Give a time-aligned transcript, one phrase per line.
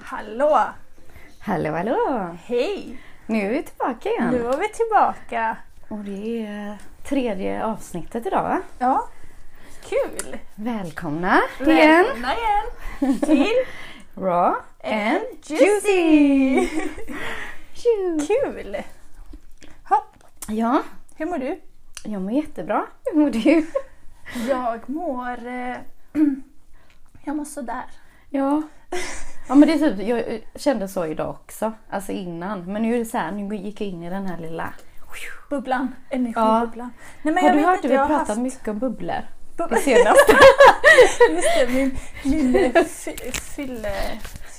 [0.00, 0.58] Hallå!
[1.40, 2.36] Hallå hallå!
[2.44, 2.98] Hej!
[3.26, 4.30] Nu är vi tillbaka igen.
[4.30, 5.56] Nu var vi tillbaka.
[5.88, 6.78] Och det är
[7.08, 8.62] tredje avsnittet idag va?
[8.78, 9.08] Ja,
[9.84, 10.38] kul!
[10.54, 12.04] Välkomna igen!
[12.04, 13.54] Välkomna igen till
[14.14, 15.90] Raw en Juicy!
[15.90, 16.68] Juicy!
[18.26, 18.76] Kul!
[20.48, 20.82] Ja,
[21.20, 21.60] hur mår du?
[22.04, 22.86] jag mår jättebra.
[23.04, 23.66] Hur mår du?
[24.48, 25.46] Jag mår...
[25.46, 25.76] Eh,
[27.24, 27.84] jag mår sådär.
[28.30, 28.62] Ja.
[29.48, 31.72] Ja men det är typ, jag kände så idag också.
[31.90, 32.72] Alltså innan.
[32.72, 34.74] Men nu är det så här, nu gick jag in i den här lilla...
[35.50, 36.90] Bubblan, energibubblan.
[37.22, 39.22] Nej, men Har du hört att vi har pratat haft- mycket om bubblor?
[39.56, 40.32] Bub- Det senaste.
[41.30, 41.92] Just det,
[42.24, 43.92] min, eh, fy- fylle,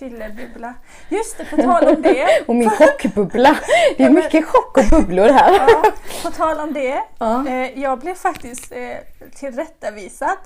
[0.02, 0.74] fyllebubbla.
[1.10, 2.28] Just det, på tal om det.
[2.48, 3.58] Och min chockbubbla.
[3.98, 5.54] Det är mycket chock och bubblor här.
[5.54, 5.92] Ja,
[6.24, 7.04] på tal om det.
[7.18, 7.48] Ja.
[7.48, 10.38] Eh, jag blev faktiskt eh, tillrättavisad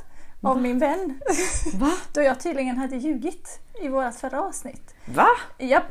[0.41, 1.19] av min vän.
[1.73, 1.91] Va?
[2.13, 4.95] Då jag tydligen hade ljugit i vårt förra avsnitt.
[5.05, 5.27] Va?
[5.57, 5.83] Japp.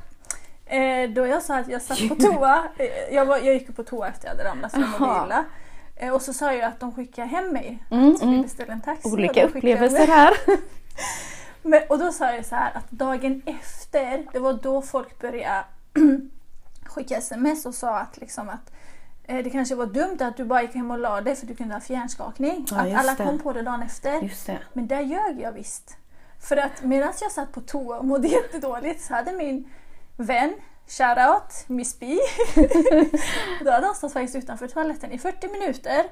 [0.66, 2.64] Eh, då jag sa att jag satt på toa.
[2.78, 5.44] Eh, jag, var, jag gick på toa efter jag hade ramlat så jag mådde illa.
[6.14, 7.84] Och så sa jag att de skickar hem mig.
[7.90, 8.42] Mm, att vi mm.
[8.42, 9.08] beställde en taxi.
[9.08, 10.34] Olika upplevelser här.
[11.64, 15.64] Men, och då sa jag så här att dagen efter, det var då folk började
[16.86, 18.72] skicka sms och sa att, liksom att
[19.24, 21.54] eh, det kanske var dumt att du bara gick hem och la dig för du
[21.54, 22.66] kunde ha hjärnskakning.
[22.70, 23.24] Ja, att alla det.
[23.24, 24.30] kom på det dagen efter.
[24.46, 24.58] Det.
[24.72, 25.96] Men där ljög jag visst.
[26.40, 29.70] För att medan jag satt på toa och mådde jättedåligt så hade min
[30.16, 30.54] vän,
[30.86, 32.18] shoutout, Miss B,
[33.64, 36.04] då hade han stått faktiskt utanför toaletten i 40 minuter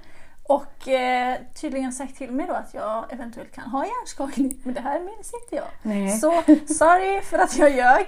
[0.45, 4.61] och eh, tydligen sagt till mig då att jag eventuellt kan ha hjärnskakning.
[4.65, 5.65] Men det här minns inte jag.
[5.83, 6.11] Nej.
[6.11, 8.07] Så sorry för att jag ljög.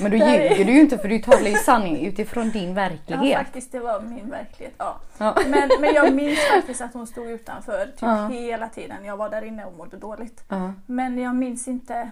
[0.00, 3.38] Men då ljuger du ju inte för du talar ju sanning utifrån din Ja, verklighet.
[3.38, 4.74] faktiskt det var min verklighet.
[4.78, 4.96] Ja.
[5.18, 5.36] Ja.
[5.46, 8.28] Men, men jag minns faktiskt att hon stod utanför typ Ja.
[8.28, 9.04] hela tiden.
[9.04, 10.44] Jag var där inne och mådde dåligt.
[10.48, 10.72] Ja.
[10.86, 12.10] Men jag minns inte,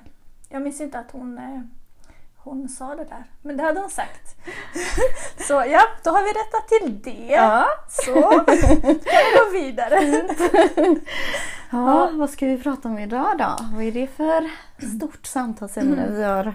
[0.48, 1.60] jag minns inte att hon, eh,
[2.44, 3.24] hon sa det där.
[3.42, 4.36] Men det hade hon sagt.
[5.48, 7.32] Så ja, då har vi rättat till det.
[7.34, 7.66] Ja.
[7.88, 10.24] Så kan vi gå vidare.
[11.70, 13.56] ja, vad ska vi prata om idag då?
[13.74, 14.50] Vad är det för
[14.96, 16.54] stort samtalsämne vi har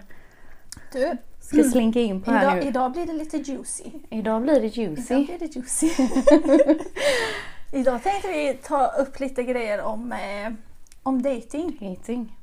[0.92, 2.62] Du, ska slinka in på här idag, nu?
[2.70, 3.84] idag blir det lite juicy.
[4.10, 5.26] Idag blir det Idag juicy.
[5.26, 5.90] blir det juicy.
[7.72, 10.54] idag tänkte vi ta upp lite grejer om, eh,
[11.04, 11.78] om dating.
[11.82, 12.38] Dating.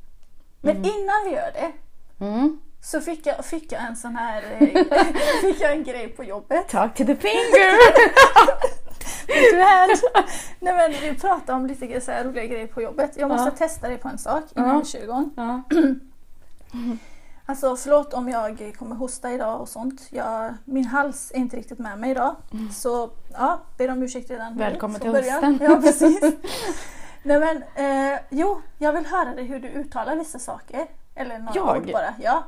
[0.61, 1.73] Men innan vi gör det
[2.25, 2.61] Mm.
[2.85, 4.69] Så fick jag, fick jag en sån här eh,
[5.41, 6.69] fick jag en grej på jobbet.
[6.69, 7.75] Talk to the finger!
[10.61, 13.11] Nej men vi pratade om lite så här roliga grejer på jobbet.
[13.17, 13.57] Jag måste Ja.
[13.67, 14.79] testa dig på en sak innan Ja.
[14.79, 15.31] vi kör igång.
[15.37, 15.63] ja.
[17.47, 20.01] Alltså förlåt om jag kommer hosta idag och sånt.
[20.11, 22.37] Jag, min hals är inte riktigt med mig idag.
[22.73, 25.59] Så ja, ber om ursäkt redan nu Välkommen till hosten.
[25.63, 26.21] Ja precis.
[27.23, 27.63] Nej men
[28.13, 30.87] eh, jo, jag vill höra dig hur du uttalar vissa saker.
[31.15, 31.77] Eller några Jag?
[31.77, 32.15] ord bara.
[32.23, 32.45] Ja.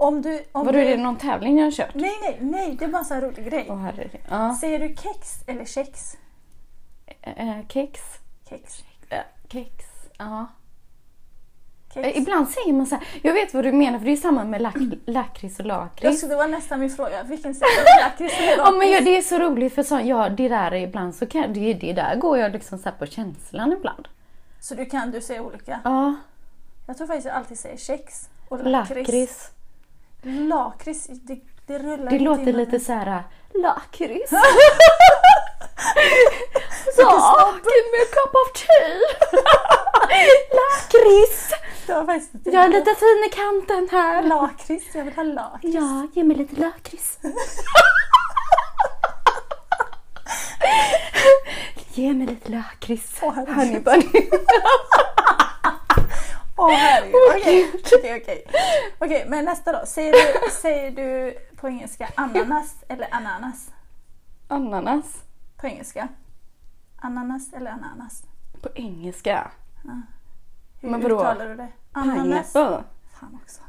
[0.00, 0.34] Om du...
[0.52, 0.84] Om Vadå, du...
[0.84, 1.94] är det någon tävling ni har kört?
[1.94, 2.76] Nej, nej, nej.
[2.78, 3.66] Det är bara en sån här rolig grej.
[3.70, 4.20] Åh herregud.
[4.30, 4.56] Ja.
[4.60, 6.16] Säger du kex eller kex?
[7.22, 8.00] Eh, kex.
[8.48, 8.84] Kex.
[9.10, 9.84] Eh, kex.
[10.18, 10.46] Ja.
[11.94, 12.06] kex.
[12.06, 14.44] Eh, Ibland säger man så här, jag vet vad du menar för det är samma
[14.44, 14.74] med lack,
[15.06, 16.20] lakrits och Ja, lakrits.
[16.28, 17.22] det var nästan min fråga.
[17.22, 18.04] Vilken säger du?
[18.04, 19.04] Lakrits eller Ja men ja, lakrits?
[19.04, 21.92] det är så roligt för så, ja, det där är ibland så kan det, det
[21.92, 24.08] där går jag liksom så här på känslan ibland.
[24.60, 25.80] Så du kan du säga olika?
[25.84, 26.14] Ja,
[26.86, 29.08] Jag tror faktiskt jag alltid säger kex och lakrits.
[29.08, 29.50] lakrits.
[30.22, 32.80] Lakrits, det, det rullar Det låter lite mig.
[32.80, 33.20] så här äh,
[33.62, 34.30] lakrits.
[36.96, 37.02] Så,
[37.64, 38.98] give me a cup of tea.
[40.58, 41.52] lakrits.
[42.44, 44.22] Jag är lite fin i kanten här.
[44.22, 45.74] Lakrits, jag vill ha lakrits.
[45.74, 47.18] Ja, ge mig lite lakrits.
[51.94, 53.20] Ge mig lite lakrits.
[53.20, 53.54] Herregud.
[53.54, 54.30] Honey bunny.
[56.58, 57.14] Åh herregud.
[57.36, 58.44] Okej, okej, okej.
[58.98, 59.86] Okej, men nästa då.
[59.86, 63.70] Säger du, säger du på engelska ananas eller ananas?
[64.48, 65.04] Ananas.
[65.56, 66.08] På engelska.
[66.96, 68.22] Ananas eller ananas?
[68.62, 69.50] På engelska.
[70.80, 71.16] Hur Men vadå?
[71.16, 71.68] uttalar du det?
[71.92, 72.52] Ananas?
[72.52, 72.84] Pineapple.
[73.20, 73.60] Fan också.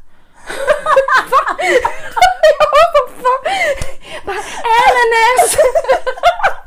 [4.80, 5.58] Ananas!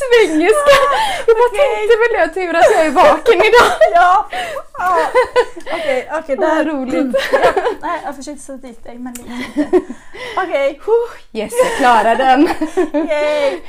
[0.00, 0.76] Svengelska!
[1.26, 1.76] Jag bara Okej.
[1.76, 3.70] tänkte väl det, tur att jag är vaken idag.
[3.94, 4.28] Ja!
[5.72, 6.36] Okej, okej.
[6.36, 6.64] Vad där.
[6.64, 7.16] roligt.
[7.32, 7.52] Ja,
[7.82, 9.30] nej, jag försökte sätta dit dig men lite
[9.60, 9.80] inte.
[10.36, 10.80] Okej,
[11.32, 12.40] Yes, jag klarade den.
[13.08, 13.60] yay!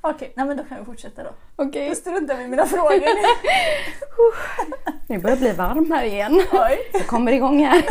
[0.00, 1.30] Okej, nej men då kan vi fortsätta då.
[1.56, 1.88] Okej.
[1.88, 3.02] Då struntar vi i mina frågor.
[5.08, 6.42] Nu börjar jag bli varm här igen.
[6.52, 6.90] Oj.
[6.92, 7.82] Jag kommer igång här.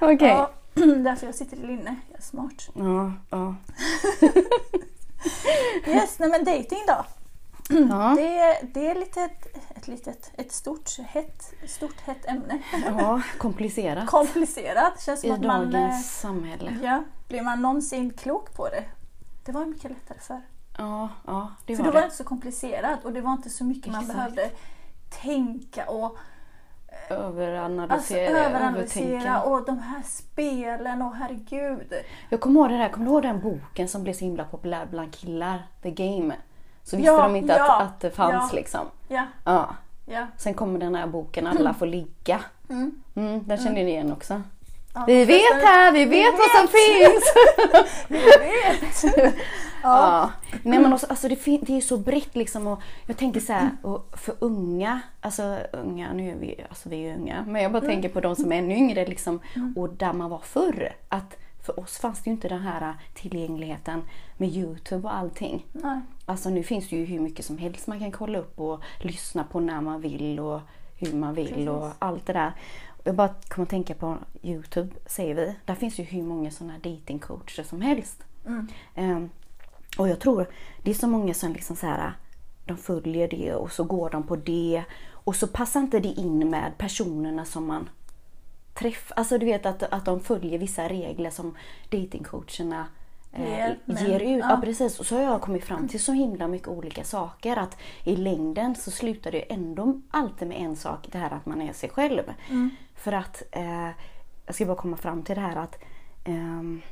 [0.00, 0.28] Okej.
[0.28, 0.50] Ja,
[0.96, 1.96] därför jag sitter i linne.
[2.10, 2.68] Jag är smart.
[2.74, 3.54] Ja, ja.
[5.86, 7.04] Yes, nej men dating då.
[7.90, 9.46] Ja, Det, är- det är lite ett,
[9.76, 12.62] ett litet, ett stort hett, stort hett ämne.
[12.86, 15.00] ja komplicerat Komplicerat.
[15.02, 15.64] Känns i att man...
[15.74, 16.78] eh, dagens samhälle.
[16.82, 18.84] Ja, blir man någonsin klok på det?
[19.44, 20.40] Det var mycket lättare förr.
[20.78, 22.04] Ja, ja det För var var det det.
[22.04, 24.16] inte så komplicerat och det var inte så mycket man Exakt.
[24.18, 24.50] behövde
[25.22, 26.16] tänka och
[27.08, 29.42] alltså, Överanalysera, överanalysera övertänka.
[29.42, 31.92] och de här spelen och herregud.
[32.28, 34.86] Jag kommer ihåg det där, kommer du ihåg den boken som blev så himla populär
[34.90, 35.62] bland killar?
[35.82, 36.34] The Game.
[36.82, 38.56] Så visste Ja, de inte ja, att, att det fanns ja.
[38.56, 38.86] liksom.
[39.08, 39.66] Ja,
[40.06, 40.26] Ja.
[40.36, 42.40] Sen kommer den här boken Alla får ligga.
[42.70, 43.02] Mm.
[43.14, 44.42] Mm, den känner ni igen också.
[45.06, 47.34] Vi vet här, vi vet vad som finns!
[48.08, 49.34] Vi vet!
[49.82, 50.30] ja.
[50.62, 53.70] Nej men också, alltså det, det är så brett liksom och jag tänker så här,
[53.82, 57.82] och för unga, alltså unga, nu är vi, alltså vi är unga, men jag bara
[57.82, 59.40] tänker på de som är ännu yngre liksom
[59.76, 60.92] och där man var förr.
[61.08, 64.02] Att för oss fanns det ju inte den här tillgängligheten
[64.36, 65.66] med Youtube och allting.
[65.72, 66.00] Nej.
[66.26, 69.44] Alltså nu finns det ju hur mycket som helst man kan kolla upp och lyssna
[69.44, 70.60] på när man vill och
[70.96, 71.96] hur man vill och Precis.
[71.98, 72.52] allt det där.
[73.04, 75.54] Jag bara kommer att tänka på Youtube, säger vi.
[75.64, 78.24] Där finns ju hur många sådana datingcoacher som helst.
[78.46, 78.68] Mm.
[78.94, 79.30] Ehm,
[79.98, 80.46] och jag tror
[80.82, 82.12] det är så många som liksom så här,
[82.64, 86.50] de följer det och så går de på det och så passar inte det in
[86.50, 87.88] med personerna som man
[88.74, 89.16] träffar.
[89.16, 91.56] Alltså du vet att, att de följer vissa regler som
[91.90, 92.86] datingcoacherna
[93.32, 94.44] eh, Ger, men- ger ut.
[94.44, 94.50] Ja.
[94.50, 94.60] ja.
[94.64, 95.00] precis.
[95.00, 98.74] Och så har jag kommit fram till så himla mycket olika saker att i längden
[98.74, 102.22] så slutar det ändå alltid med en sak, det här att man är sig själv.
[102.48, 102.70] Mm.
[102.94, 103.88] För att, eh,
[104.46, 105.78] jag ska bara komma fram till det här att
[106.24, 106.82] ehm,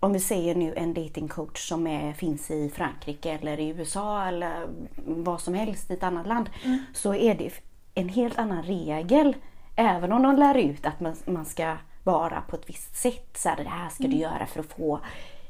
[0.00, 4.66] om vi säger nu en datingcoach som är, finns i Frankrike eller i USA eller
[4.96, 6.50] vad som helst i ett annat land.
[6.92, 7.50] Så är det
[7.94, 9.36] en helt annan regel.
[9.76, 13.36] Även om de lär ut att man, man ska vara på ett visst sätt.
[13.36, 15.00] Så här, det här ska du göra för att få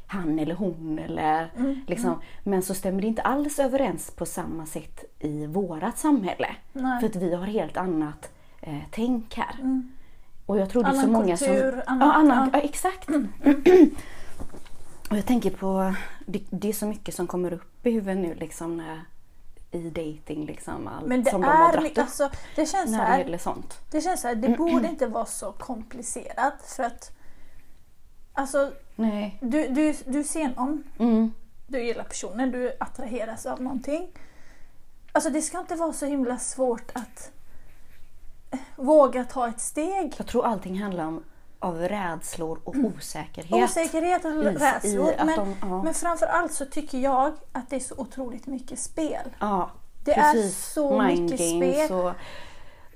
[0.06, 0.99] han eller hon.
[0.99, 1.50] Eller,
[1.87, 2.20] liksom.
[2.44, 6.49] Men så stämmer det inte alls överens på samma sätt i vårat samhälle.
[6.73, 7.00] Nej.
[7.00, 8.31] För att vi har helt annat
[8.61, 9.55] eh, tänk här.
[9.61, 9.93] Mm.
[10.46, 11.82] Och jag tror det är så Annan många kultur, som...
[11.87, 12.58] annat- ja, annan, ja.
[12.58, 13.08] ja, exakt.
[15.10, 15.94] och jag tänker på,
[16.26, 19.04] det, det är så mycket som kommer upp i huvudet nu liksom när,
[19.70, 20.88] i dating liksom.
[20.88, 23.10] Allt Men det som de har är mycket, upp alltså, det känns så när det
[23.10, 23.78] här, gäller sånt.
[23.90, 27.12] det känns så här, det borde inte vara så komplicerat för att
[28.32, 29.38] Alltså, Nej.
[29.40, 31.32] du, du, du ser någon, Mm.
[31.66, 34.08] du gillar personen, du attraheras av någonting.
[35.12, 37.32] Alltså det ska inte vara så himla svårt att
[38.50, 40.14] eh, våga ta ett steg.
[40.18, 41.24] Jag tror allting handlar om
[41.60, 43.64] av rädslor och osäkerhet.
[43.70, 45.12] Osäkerhet och rädslor.
[45.18, 45.82] Men, de- ja.
[45.82, 49.28] men framför allt så tycker jag att det är så otroligt mycket spel.
[49.40, 49.70] Ja,
[50.04, 50.72] Det är precis.
[50.72, 51.92] så Mind mycket spel.
[51.92, 52.12] Och,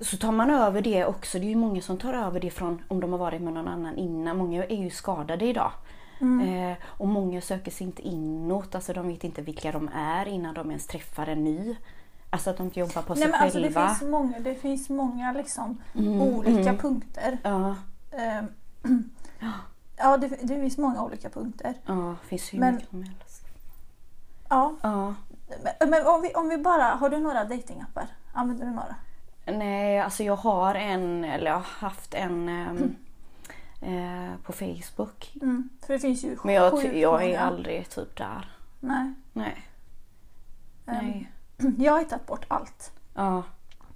[0.01, 1.39] så tar man över det också.
[1.39, 3.67] Det är ju många som tar över det från om de har varit med någon
[3.67, 4.37] annan innan.
[4.37, 5.71] Många är ju skadade idag.
[6.21, 6.69] Mm.
[6.71, 8.75] Eh, och många söker sig inte inåt.
[8.75, 11.75] Alltså de vet inte vilka de är innan de ens träffar en ny.
[12.29, 13.87] Alltså att de inte jobbar på Nej, sig men alltså, det, själva.
[13.95, 16.77] finns många, det finns många liksom, Mm, olika mm.
[16.77, 17.37] punkter.
[17.43, 17.75] Ja,
[18.17, 18.45] Ehm,
[19.97, 21.73] ja, det, det finns många olika punkter.
[21.85, 23.45] ja, det finns hur Men- mycket som helst.
[24.49, 25.15] Ja, Ja.
[25.79, 26.83] men, men om, vi, om vi bara...
[26.83, 28.07] Har du några datingappar?
[28.33, 28.95] Använder du några?
[29.45, 32.95] Nej, alltså jag har en, eller jag har haft en ehm,
[33.81, 35.31] eh, på Facebook.
[35.41, 35.69] Mm.
[35.85, 38.51] För det finns ju Men jag, jag är aldrig typ där.
[38.79, 39.13] Nej.
[39.33, 39.65] Nej.
[40.85, 41.31] Ehm, Nej.
[41.77, 42.91] Jag har tagit bort allt.
[43.13, 43.43] Ja.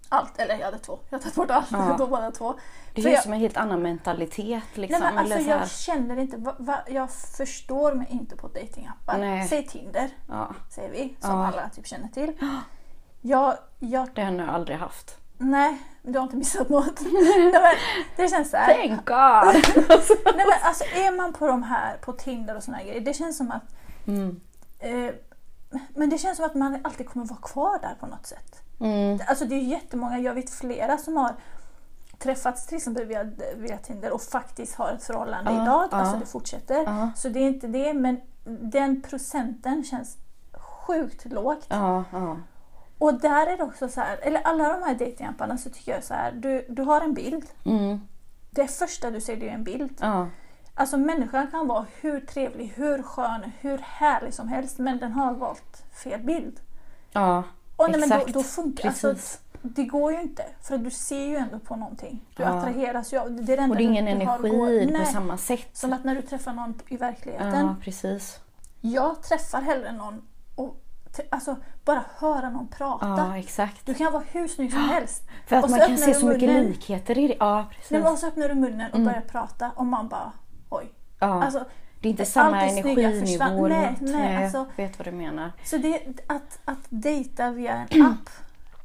[0.09, 0.99] Allt, eller jag hade två.
[1.09, 1.95] Jag tagit bort allt, Ja.
[1.97, 2.55] då bara två.
[2.93, 4.99] Det är ju jag- som en helt annan mentalitet liksom.
[5.01, 5.59] Nej, men alltså, eller så här.
[5.59, 9.17] jag känner inte, va, va, jag förstår mig inte på datingappar.
[9.17, 9.47] Nej.
[9.47, 11.47] Säg Tinder, Ja, säger vi, som Ja.
[11.47, 12.33] alla typ känner till.
[13.21, 15.17] Jag, jag, den har jag aldrig haft.
[15.37, 17.01] nej, du har inte missat något.
[17.11, 17.75] nej, men,
[18.17, 18.73] det känns så här.
[18.73, 19.85] Thank God!
[20.35, 23.13] Nej, men alltså, är man på de här, på Tinder och såna här grejer, det
[23.13, 23.63] känns som att
[24.07, 24.41] mm.
[24.79, 25.13] eh,
[25.95, 28.61] men det känns som att man alltid kommer vara kvar där på något sätt.
[28.79, 29.19] Mm.
[29.27, 31.36] Alltså det är jättemånga, jag vet flera som har
[32.17, 33.24] träffats till exempel via,
[33.55, 35.88] via Tinder och faktiskt har ett förhållande Ja, idag.
[35.91, 35.98] ja.
[35.98, 36.83] Alltså det fortsätter.
[36.83, 37.12] Ja.
[37.15, 38.21] Så det är inte det, men
[38.71, 40.17] den procenten känns
[40.88, 41.67] sjukt lågt.
[42.98, 46.03] Och där är det också så här, eller alla de här datingapparna så tycker jag
[46.03, 47.45] så här, du, du har en bild.
[47.65, 48.00] Mm.
[48.51, 49.98] Det första du ser det är en bild.
[50.74, 55.33] Alltså människan kan vara hur trevlig, hur skön, hur härlig som helst men den har
[55.33, 56.59] valt fel bild.
[57.79, 58.33] Och nej, men då, Exakt.
[58.33, 59.15] då funkar alltså.
[59.62, 62.25] Det går ju inte för du ser ju ändå på någonting.
[62.36, 62.50] Du Ja.
[62.50, 63.53] attraheras ju av det.
[63.53, 64.50] är Och det är ingen energi
[65.00, 65.69] på samma sätt.
[65.77, 67.65] Som att när du träffar någon i verkligheten.
[67.65, 68.39] Ja, precis.
[68.81, 70.21] Jag träffar hellre någon
[70.55, 70.81] och
[71.29, 71.55] alltså,
[71.86, 73.07] bara höra någon prata.
[73.07, 73.86] Ja, exakt.
[73.86, 75.24] Du kan vara hur snygg som helst.
[75.48, 76.65] För att man kan se så mycket munnen.
[76.65, 77.36] likheter i det.
[77.39, 77.91] Ja, precis.
[77.91, 79.05] Nej, men och så öppnar du munnen och Mm.
[79.07, 80.31] börjar prata och man bara
[80.69, 80.91] oj.
[81.19, 81.43] ja.
[81.43, 81.65] Alltså,
[82.01, 83.68] Det är inte samma det energinivå.
[83.68, 85.51] Nej, nej, Jag alltså- vet vad du menar.
[85.63, 88.29] Så det, att, att dejta via en app,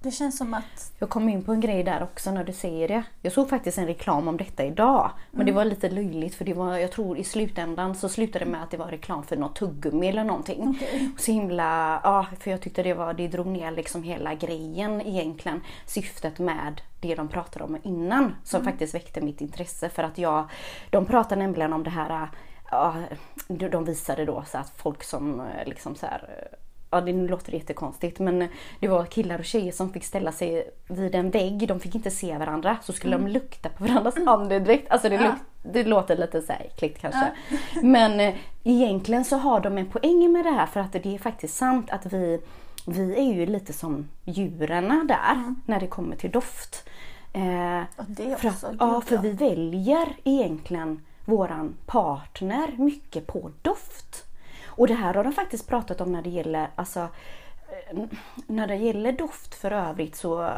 [0.03, 0.93] det känns som att...
[0.99, 3.03] Jag kom in på en grej där också när du säger det.
[3.23, 5.11] Jag såg faktiskt en reklam om detta idag.
[5.31, 5.55] Men det Mm.
[5.55, 8.71] var lite löjligt för det var, jag tror i slutändan så slutade det med att
[8.71, 10.69] det var reklam för något tuggummi eller någonting.
[10.77, 11.11] Okej.
[11.19, 15.61] Så himla, ja för jag tyckte det var, det drog ner liksom hela grejen egentligen.
[15.87, 18.73] Syftet med det de pratade om innan som Mm.
[18.73, 20.45] faktiskt väckte mitt intresse för att jag,
[20.91, 22.29] de pratade nämligen om det här,
[22.75, 22.95] ja,
[23.69, 26.49] de visade då så att folk som eh, liksom så här
[26.91, 28.49] Ja det låter jättekonstigt men
[28.81, 31.69] det var killar och tjejer som fick ställa sig vid en vägg.
[31.69, 32.77] De fick inte se varandra.
[32.83, 34.91] Så skulle de lukta på varandras andedräkt.
[34.91, 35.31] Alltså det, Mm.
[35.33, 35.39] Luk-
[35.73, 37.33] det låter lite så här äckligt kanske.
[37.83, 41.19] Men eh, egentligen så har de en poäng med det här för att det är
[41.19, 42.41] faktiskt sant att vi,
[42.87, 45.57] vi är ju lite som djuren där Mm.
[45.67, 46.89] när det kommer till doft.
[47.33, 47.83] Eh,
[48.39, 48.67] för också.
[48.67, 54.25] att, ja, för vi väljer egentligen våran partner mycket på doft.
[54.67, 57.99] Och det här har de faktiskt pratat om när det gäller, alltså, eh,
[58.47, 60.51] när det gäller doft för övrigt så eh,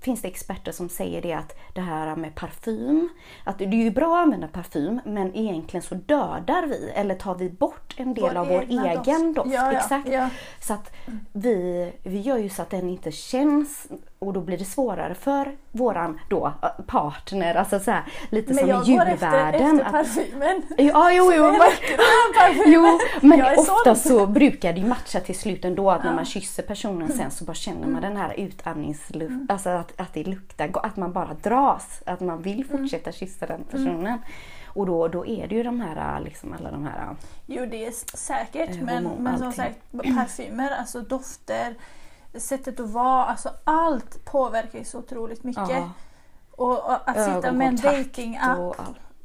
[0.00, 3.08] finns det experter som säger det att det här med parfym,
[3.44, 7.34] att det är ju bra att använda parfym men egentligen så dödar vi eller tar
[7.34, 9.34] vi bort en del Vår av vår egen doft.
[9.34, 9.54] doft.
[9.54, 10.08] Ja, Exakt.
[10.08, 10.28] ja.
[10.60, 10.92] Så att
[11.32, 13.86] vi, vi gör ju så att den inte känns
[14.26, 18.58] och då blir det svårare för våran då eh, partner, alltså så här, lite Men
[18.58, 19.80] som jag i går efter, djurvärlden.
[19.80, 20.62] efter att- parfymen.
[20.78, 21.70] Ja, jo, jo, men,
[22.72, 26.24] jo, men Jag ofta så brukar det ju matcha till slut ändå att när man
[26.24, 27.92] kysser personen sen så bara känner Mm.
[27.92, 32.42] man den här utandningsluft, alltså att, att det luktar att man bara dras, att man
[32.42, 32.78] vill Mm.
[32.78, 34.18] fortsätta kyssa den personen.
[34.66, 37.16] Och då, då är det ju de här, liksom alla de här,
[37.46, 38.70] Jo, det är säkert.
[38.70, 41.74] Eh, Men, men som sagt, parfymer, alltså dofter,
[42.38, 45.68] sättet att vara, alltså allt påverkar ju så otroligt mycket.
[45.68, 45.90] ja,
[46.50, 48.76] Och, och att sitta med en datingapp och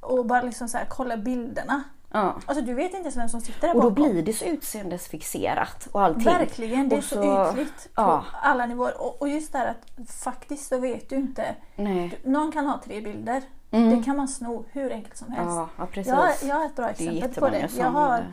[0.02, 1.84] och bara liksom så här, kolla bilderna.
[2.12, 2.36] Ja.
[2.46, 4.12] Alltså du vet inte ens vem som sitter där Och då bakom.
[4.12, 6.24] blir det så utseendesfixerat och allting.
[6.24, 8.26] Verkligen, det är så, så- ytligt på ja.
[8.42, 9.02] alla nivåer.
[9.02, 11.56] Och, och just det här att faktiskt så vet du inte.
[11.76, 12.20] Nej.
[12.24, 13.42] Någon kan ha tre bilder.
[13.72, 13.90] Mm.
[13.98, 15.56] Det kan man sno hur enkelt som helst.
[15.56, 16.14] Ja, ja precis.
[16.14, 17.70] jag, jag har ett bra exempel på det.
[17.78, 18.24] Jag har, eh,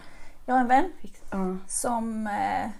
[0.47, 0.93] jag har en vän
[1.69, 2.71] som eh,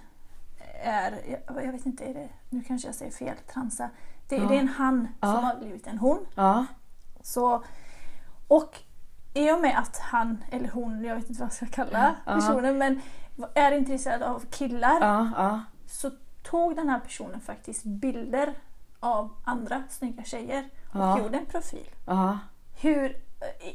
[0.83, 3.89] är, jag, jag vet inte, är det, nu kanske jag säger fel, transa.
[4.27, 4.43] Det, Ja.
[4.47, 5.33] det är en han Ja.
[5.33, 6.25] som har blivit en hon.
[6.35, 6.65] Ja.
[7.21, 7.63] Så,
[8.47, 8.75] och
[9.33, 12.77] i och med att han, eller hon, jag vet inte vad jag ska kalla personen,
[12.77, 13.01] men
[13.53, 15.01] är intresserad av killar
[15.87, 16.11] så
[16.43, 18.53] tog den här personen faktiskt bilder
[18.99, 21.89] av andra snygga tjejer och gjorde en profil.
[22.81, 23.15] Hur,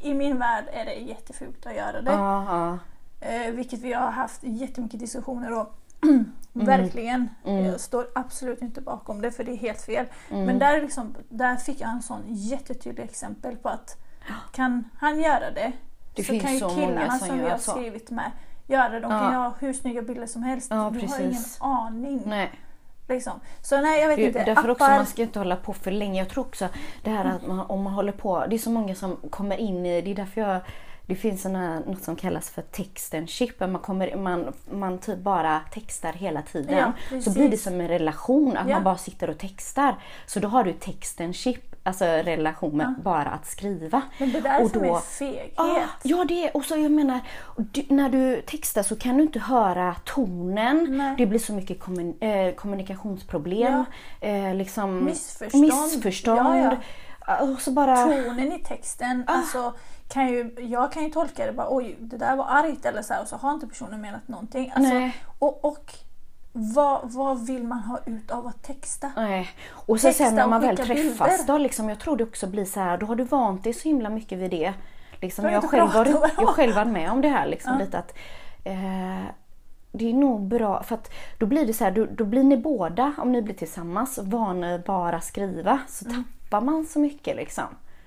[0.01, 2.11] I min värld är det jättefult att göra det.
[3.19, 5.67] Eh, vilket vi har haft jättemycket diskussioner om.
[6.53, 7.29] Verkligen.
[7.45, 7.65] Mm.
[7.65, 10.05] Jag står absolut inte bakom det för det är helt fel.
[10.31, 10.45] Mm.
[10.45, 13.97] Men där, liksom, där fick jag en sån jättetydlig exempel på att
[14.53, 15.71] kan han göra det,
[16.15, 17.71] Det så kan ju så killarna som som vi har så.
[17.71, 18.31] skrivit med
[18.67, 18.99] göra det.
[18.99, 19.31] De kan Ja.
[19.31, 20.67] ju ha hur snygga bilder som helst.
[20.69, 21.19] Ja, du har precis.
[21.19, 22.23] ingen aning.
[22.25, 22.51] Nej.
[23.07, 23.39] Liksom.
[23.61, 24.43] Så nej, jag vet Det inte.
[24.43, 26.19] därför också Appar- man ska inte hålla på för länge.
[26.21, 26.67] Jag tror också
[27.03, 29.85] det här att man, om man håller på, det är så många som kommer in
[29.85, 30.59] i, det är därför jag
[31.05, 33.59] det finns såna, något som kallas för textenship.
[33.59, 36.77] Man, kommer, man, man typ bara textar hela tiden.
[37.11, 38.75] Ja, så blir det som en relation, att Ja.
[38.75, 39.95] man bara sitter och textar.
[40.25, 44.01] Så då har du textenship, alltså relation med bara att skriva.
[44.17, 45.53] Men det där är Och då- mig feghet.
[45.57, 47.19] Ja, ja det är, och så jag menar,
[47.57, 50.85] du, när du textar så kan du inte höra tonen.
[50.97, 51.15] Nej.
[51.17, 53.85] Det blir så mycket kommun, eh, kommunikationsproblem.
[54.21, 55.61] Eh, liksom Missförstånd.
[55.63, 56.39] missförstånd.
[57.27, 57.95] Ja, Och så bara...
[57.95, 59.33] Tonen i texten, Ah.
[59.33, 59.73] alltså,
[60.13, 63.13] kan ju, jag kan ju tolka det bara oj det där var argt eller så
[63.13, 64.71] här, och så har inte personen menat någonting.
[64.75, 65.15] Alltså, Nej.
[65.39, 65.93] och och
[66.53, 69.11] vad, vad vill man ha ut av att texta?
[69.15, 69.49] Nej.
[69.71, 71.47] Och så Texta sen när man väl träffas bilder.
[71.47, 73.87] då, liksom, jag tror det också blir så här, då har du vant dig så
[73.87, 74.73] himla mycket vid det.
[75.21, 77.79] Liksom, jag, har själv med jag själv varit med om det här liksom, Ja.
[77.85, 78.13] lite att
[78.63, 79.25] eh,
[79.91, 82.57] det är nog bra för att då blir det så här, då, då blir ni
[82.57, 86.23] båda, om ni blir tillsammans, vana bara skriva så Mm.
[86.23, 87.63] tappar man så mycket liksom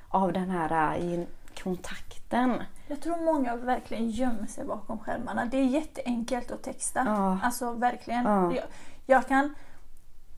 [0.08, 1.20] av den här eh,
[1.62, 2.62] kontakten.
[2.88, 5.44] Jag tror många verkligen gömmer sig bakom skärmarna.
[5.44, 7.02] Det är jätteenkelt att texta.
[7.06, 7.38] Ja.
[7.42, 8.24] Alltså verkligen.
[8.24, 8.54] Ja.
[8.54, 8.64] Jag,
[9.06, 9.54] jag kan...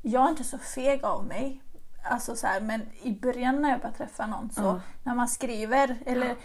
[0.03, 1.61] Jag är inte så feg av mig.
[2.11, 4.81] Alltså så här, men i början när jag började träffa någon så Ja.
[5.03, 6.37] när man skriver eller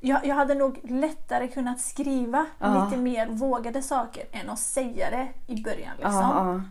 [0.00, 5.28] jag, jag hade nog lättare kunnat skriva lite mer vågade saker än att säga det
[5.46, 5.96] i början.
[5.96, 6.70] Liksom.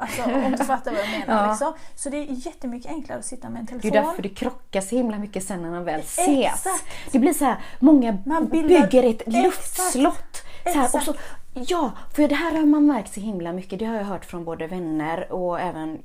[0.00, 1.42] Alltså, om du fattar vad jag menar.
[1.44, 1.50] Ja.
[1.50, 1.72] Liksom.
[1.96, 4.08] Så det är jättemycket enklare att sitta med en Det är telefon.
[4.08, 6.28] därför det krockar så himla mycket sen när man väl ses.
[6.54, 6.84] Exakt.
[7.12, 10.42] Det blir så här, många Man bildar- bygger ett luftslott.
[10.64, 11.14] Så här, och så,
[11.54, 13.78] ja, för det här har man märkt så himla mycket.
[13.78, 15.98] Det har jag hört från både vänner och även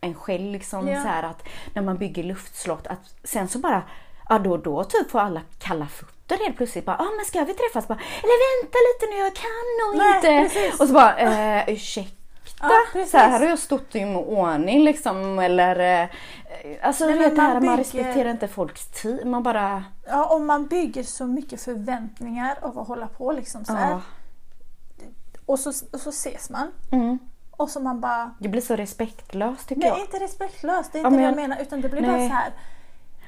[0.00, 0.52] en själv.
[0.52, 1.02] Liksom, Ja.
[1.02, 1.42] så här, att
[1.74, 3.82] när man bygger luftslott, att sen så bara,
[4.28, 7.44] ja då och då typ får alla kalla fötter helt plötsligt bara, ah, men ska
[7.44, 7.88] vi träffas?
[7.88, 10.54] Bara, Eller vänta lite nu, jag kan nog Nej, inte.
[10.54, 10.80] precis.
[10.80, 12.16] Och så bara, eh, ursäkta?
[12.60, 13.10] Ja, precis.
[13.10, 16.08] så här har jag stått i ordning liksom eller eh,
[16.82, 19.26] Alltså Nej, vet det här man att man bygger- respekterar inte folks tid.
[19.26, 23.72] Man bara, Ja, om man bygger så mycket förväntningar av att hålla på liksom så
[23.72, 23.90] här.
[23.90, 24.00] ja.
[25.46, 26.70] Och, så, och så ses man.
[26.92, 27.18] Mm.
[27.50, 28.34] Och så man bara...
[28.38, 30.00] Det blir så respektlöst tycker Nej, jag.
[30.00, 30.92] inte respektlöst.
[30.92, 31.62] Det är Ja, inte men det jag menar.
[31.62, 32.28] Utan det blir bara Nej.
[32.28, 32.52] så här.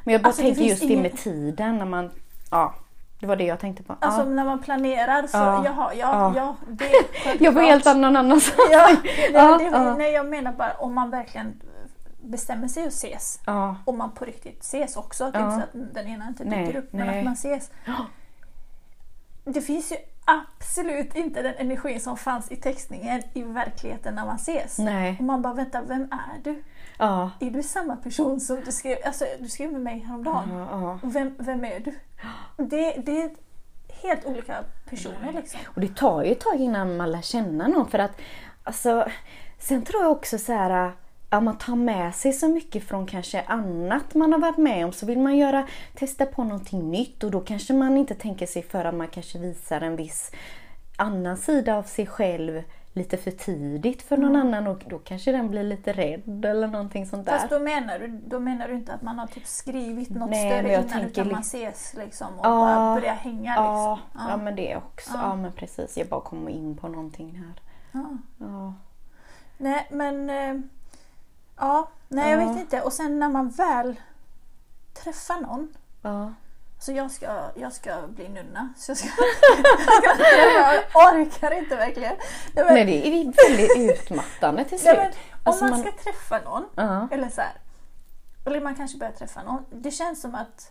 [0.05, 2.11] Men jag bara Alltså, tänker just ingen- det med tiden när man,
[2.51, 2.75] ja.
[3.23, 3.97] Det var det jag tänkte på.
[4.01, 4.29] Alltså ja.
[4.29, 5.65] när man planerar så, Ja.
[5.65, 6.35] jaha, ja, Ja.
[6.37, 6.91] ja, det
[7.45, 8.59] Jag var helt någon annanstans.
[8.73, 8.97] Ja,
[9.33, 9.95] Ja, det, ja.
[9.95, 11.61] Nej, jag menar bara om man verkligen
[12.23, 13.41] bestämmer sig att ses.
[13.47, 13.77] Ja.
[13.85, 15.31] Om man på riktigt ses också.
[15.31, 17.19] Det är inte så att den ena inte dyker upp men nej.
[17.19, 17.71] att man ses.
[19.45, 24.37] Det finns ju absolut inte den energi som fanns i textningen i verkligheten när man
[24.37, 24.79] ses.
[24.79, 25.17] Nej.
[25.19, 26.63] Och man bara, vänta, vem är du?
[27.03, 27.31] Ja.
[27.41, 30.49] Är du samma person som du skrev, alltså, du skrev med mig häromdagen?
[30.53, 30.99] Ja, ja.
[31.03, 31.95] Vem, vem är du?
[32.65, 33.31] Det, det är
[34.03, 35.61] helt olika personer liksom.
[35.67, 38.21] Och det tar ju ett tag innan man lär känna någon för att
[38.65, 39.09] alltså,
[39.59, 40.93] sen tror jag också så här
[41.29, 44.93] att man tar med sig så mycket från kanske annat man har varit med om
[44.93, 48.63] så vill man göra, testa på någonting nytt och då kanske man inte tänker sig
[48.63, 50.33] för att man kanske visar en viss
[50.97, 52.63] annan sida av sig själv
[52.95, 57.07] lite för tidigt för någon annan och då kanske den blir lite rädd eller någonting
[57.07, 57.39] sånt där.
[57.39, 60.51] Fast då menar, du, då menar du inte att man har typ skrivit något Nej,
[60.51, 64.31] större innan tänker utan man ses liksom och Ja, bara börjar hänga Ja, liksom.
[64.31, 64.37] ja.
[64.37, 65.11] men det också.
[65.15, 65.21] Ja.
[65.23, 65.37] Ja.
[65.37, 67.61] men precis, jag bara kommer in på någonting här.
[67.93, 68.17] Ja.
[68.47, 68.75] Ja.
[69.59, 70.31] Nej men...
[70.31, 70.61] eh,
[71.57, 72.49] Ja, nej jag Ja.
[72.49, 72.81] vet inte.
[72.83, 74.01] Och sen när man väl
[74.95, 75.69] träffar någon.
[76.03, 76.33] Ja.
[76.83, 78.69] Så jag ska, jag ska bli nunna.
[78.77, 79.09] Så jag, ska,
[80.57, 82.15] jag orkar inte verkligen.
[82.55, 84.95] Nej, men, Nej, det är väldigt utmattande till slut.
[84.97, 86.65] nej, men, om Alltså, man man- ska träffa någon.
[86.75, 87.09] Ja.
[87.11, 87.53] Eller så här.
[88.47, 89.65] Eller man kanske börjar träffa någon.
[89.71, 90.71] Det känns som att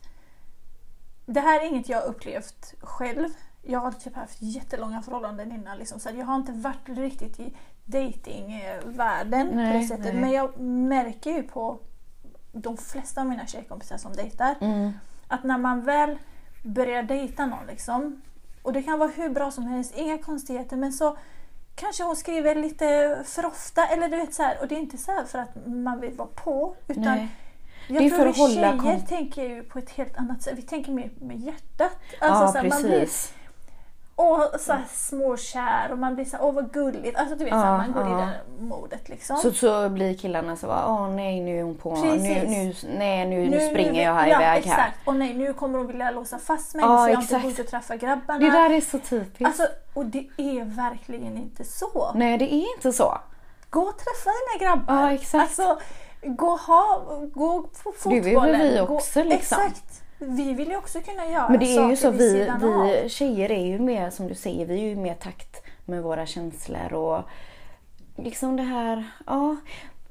[1.26, 3.28] det här är inget jag har upplevt själv.
[3.62, 5.78] Jag har typ haft jättelånga förhållanden innan.
[5.78, 10.06] Liksom, så jag har inte varit riktigt i datingvärlden på det sättet.
[10.06, 10.14] nej.
[10.16, 11.80] Men jag märker ju på
[12.52, 14.92] de flesta av mina tjejkompisar som dejtar Mm.
[15.32, 16.18] Att när man väl
[16.64, 18.22] börjar dejta någon liksom,
[18.62, 21.18] och det kan vara hur bra som helst, inga konstigheter, men så
[21.76, 23.88] kanske hon skriver lite för ofta.
[23.88, 26.14] Eller du vet så här, och det är inte så här för att man vill
[26.14, 26.76] vara på.
[26.88, 27.28] Utan Nej.
[27.88, 30.42] jag Det är tror för att hålla tjejer kon- tänker ju på ett helt annat
[30.44, 30.58] sätt.
[30.58, 31.92] Vi tänker mer med hjärtat.
[32.20, 33.08] Alltså, ja, så här, man blir
[34.16, 37.18] åh, så här, småkär och man blir så åh vad gulligt.
[37.18, 38.18] Alltså du vet, så Ja, här, man går i ja.
[38.58, 39.38] det modet liksom.
[39.38, 42.84] Så, så blir killarna så bara, åh nej nu är hon på, nu, Precis.
[42.84, 44.80] nu, nej nu, nu, springer jag här ja, iväg exakt.
[44.80, 44.92] här.
[45.06, 47.44] Och nej, nu kommer hon vilja låsa fast mig Ja, så jag inte exakt.
[47.44, 48.40] går ut och träffar grabbarna.
[48.40, 49.46] Det där är så typiskt.
[49.46, 52.12] Alltså, och det är verkligen inte så.
[52.16, 53.18] nej det är inte så.
[53.70, 55.02] Gå och träffa dina grabbar.
[55.02, 55.42] Ja, exakt.
[55.60, 55.80] Alltså,
[56.24, 57.02] gå, och ha,
[57.34, 58.62] gå på Det vill fotbollen.
[58.62, 59.58] vi gå, också, liksom.
[59.68, 60.01] Exakt.
[60.22, 62.60] Vi vill ju också kunna göra Men det är ju så, vi, av.
[62.60, 66.26] vi tjejer är ju mer som du säger, vi är ju mer takt med våra
[66.26, 67.24] känslor och
[68.16, 69.58] liksom det här, ja.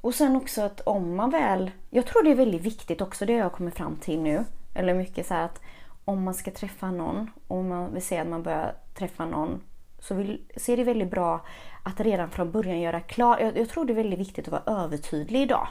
[0.01, 3.33] Och sen också att om man väl, jag tror det är väldigt viktigt också, det
[3.33, 4.43] har jag kommit fram till nu,
[4.75, 5.61] eller mycket så att
[6.05, 9.61] om man ska träffa någon, om man vill säga att man börjar träffa någon,
[9.99, 11.45] så, vill, så är det väldigt bra
[11.83, 14.83] att redan från början göra klart, jag, jag tror det är väldigt viktigt att vara
[14.83, 15.67] övertydlig idag.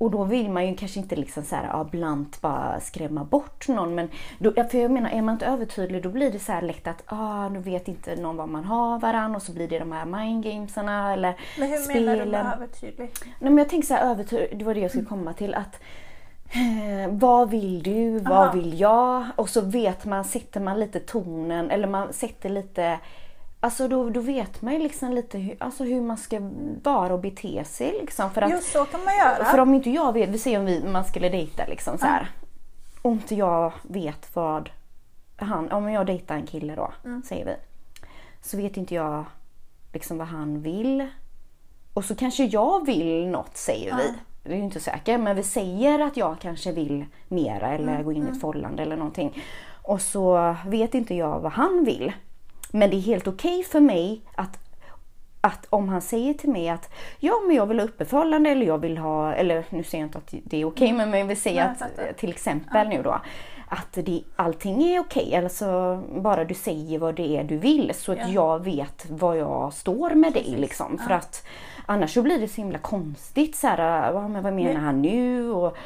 [0.00, 3.68] Och då vill man ju kanske inte liksom så här, ja, blant bara skrämma bort
[3.68, 3.94] någon.
[3.94, 4.08] Men
[4.38, 7.02] då, för jag menar, är man inte övertydlig då blir det så här lätt att
[7.06, 10.04] ah, nu vet inte någon vad man har varann och så blir det de här
[10.04, 12.04] mindgamesarna eller Men hur spelen.
[12.04, 13.10] menar du med övertydlig?
[13.24, 15.54] Nej, men jag tänker så här, övertydlig, det var det jag skulle komma till.
[15.54, 15.80] att
[16.52, 18.18] eh, Vad vill du?
[18.18, 18.52] Vad Aha.
[18.52, 19.24] vill jag?
[19.36, 22.98] Och så vet man, sätter man lite tonen eller man sätter lite
[23.62, 26.40] Alltså då, då vet man ju liksom lite hur, alltså hur man ska
[26.82, 27.92] vara och bete sig.
[28.00, 29.44] Liksom, för att, Just så kan man göra.
[29.44, 32.30] för om inte jag vet, vi säger om vi, man skulle dejta liksom så här.
[33.02, 34.70] Om inte jag vet vad
[35.36, 36.92] han, om jag dejtar en kille då,
[37.24, 37.54] säger vi.
[38.42, 39.24] Så vet inte jag
[39.92, 41.06] liksom vad han vill.
[41.94, 44.14] Och så kanske jag vill något säger vi.
[44.42, 48.12] Det är ju inte säkert men vi säger att jag kanske vill mera eller gå
[48.12, 49.42] in i ett förhållande eller någonting.
[49.82, 52.12] Och så vet inte jag vad han vill.
[52.70, 54.58] Men det är helt okej för mig att
[55.42, 58.66] att om han säger till mig att ja men jag vill ha uppe förhållande eller
[58.66, 61.40] jag vill ha, eller nu säger jag inte att det är okej men jag vill
[61.40, 63.20] säga att eh, till exempel nu då
[63.68, 65.36] att det, allting är okej.
[65.36, 68.28] Alltså bara du säger vad det är du vill så att Ja.
[68.28, 70.98] jag vet vad jag står med dig liksom.
[70.98, 71.46] För att
[71.86, 75.02] annars så blir det så himla konstigt så här, "Ja, men vad menar Men- han
[75.02, 75.50] nu?
[75.52, 75.76] Och,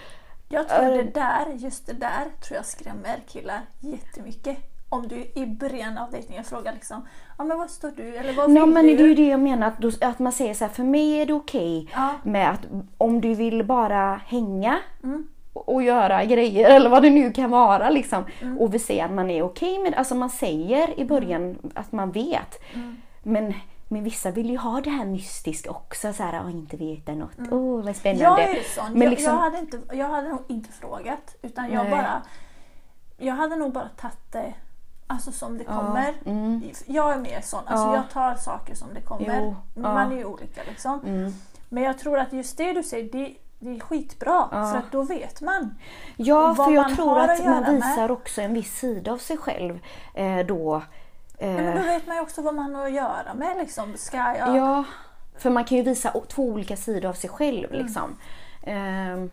[0.48, 0.96] Jag tror Äh.
[0.96, 4.56] det där, just det där, tror jag skrämmer killar jättemycket.
[4.94, 7.06] Om du i början av dejtingen frågar liksom,
[7.38, 8.16] ja men vad står du?
[8.16, 9.04] Eller vad vill Nej men det du?
[9.04, 11.26] är ju det jag menar, att, då, att man säger så här, för mig är
[11.26, 12.10] det okej Ja.
[12.22, 12.60] med att
[12.98, 15.26] om du vill bara hänga Mm.
[15.52, 18.24] och göra grejer eller vad det nu kan vara liksom.
[18.42, 18.58] Mm.
[18.58, 22.12] Och vi säger att man är okej med Alltså man säger i början att man
[22.12, 22.62] vet.
[22.74, 22.96] Mm.
[23.22, 23.54] Men,
[23.88, 26.12] men vissa vill ju ha det här mystiska också.
[26.12, 27.30] Så här, "Åh, inte veta något.
[27.50, 28.42] Åh, vad spännande.
[28.42, 28.92] Jag är sån.
[28.92, 31.36] Men jag, liksom- jag, hade inte, jag hade nog inte frågat.
[31.42, 31.90] Utan jag Nej.
[31.90, 32.22] bara...
[33.18, 34.54] Jag hade nog bara tagit det
[35.14, 36.14] alltså som det Ja, kommer.
[36.26, 36.62] mm.
[36.86, 37.60] Jag är mer sån.
[37.66, 37.94] Alltså Ja.
[37.94, 39.40] jag tar saker som det kommer.
[39.40, 39.80] Jo, ja.
[39.82, 41.00] Man är ju olika liksom.
[41.06, 41.32] Mm.
[41.68, 44.48] Men jag tror att just det du säger, det, det är skitbra.
[44.52, 44.70] Ja.
[44.70, 45.74] För att då vet man.
[46.16, 47.74] Ja, för jag tror att att man göra med.
[47.74, 49.78] visar också en viss sida av sig själv
[50.14, 50.82] eh, då.
[51.38, 53.56] Eh, Ja, men då vet man ju också vad man har att göra med.
[53.58, 53.92] Liksom.
[53.96, 54.56] Ska jag...
[54.56, 54.84] Ja,
[55.38, 57.84] för man kan ju visa två olika sidor av sig själv Mm.
[57.86, 58.16] liksom.
[58.62, 59.30] Ehm,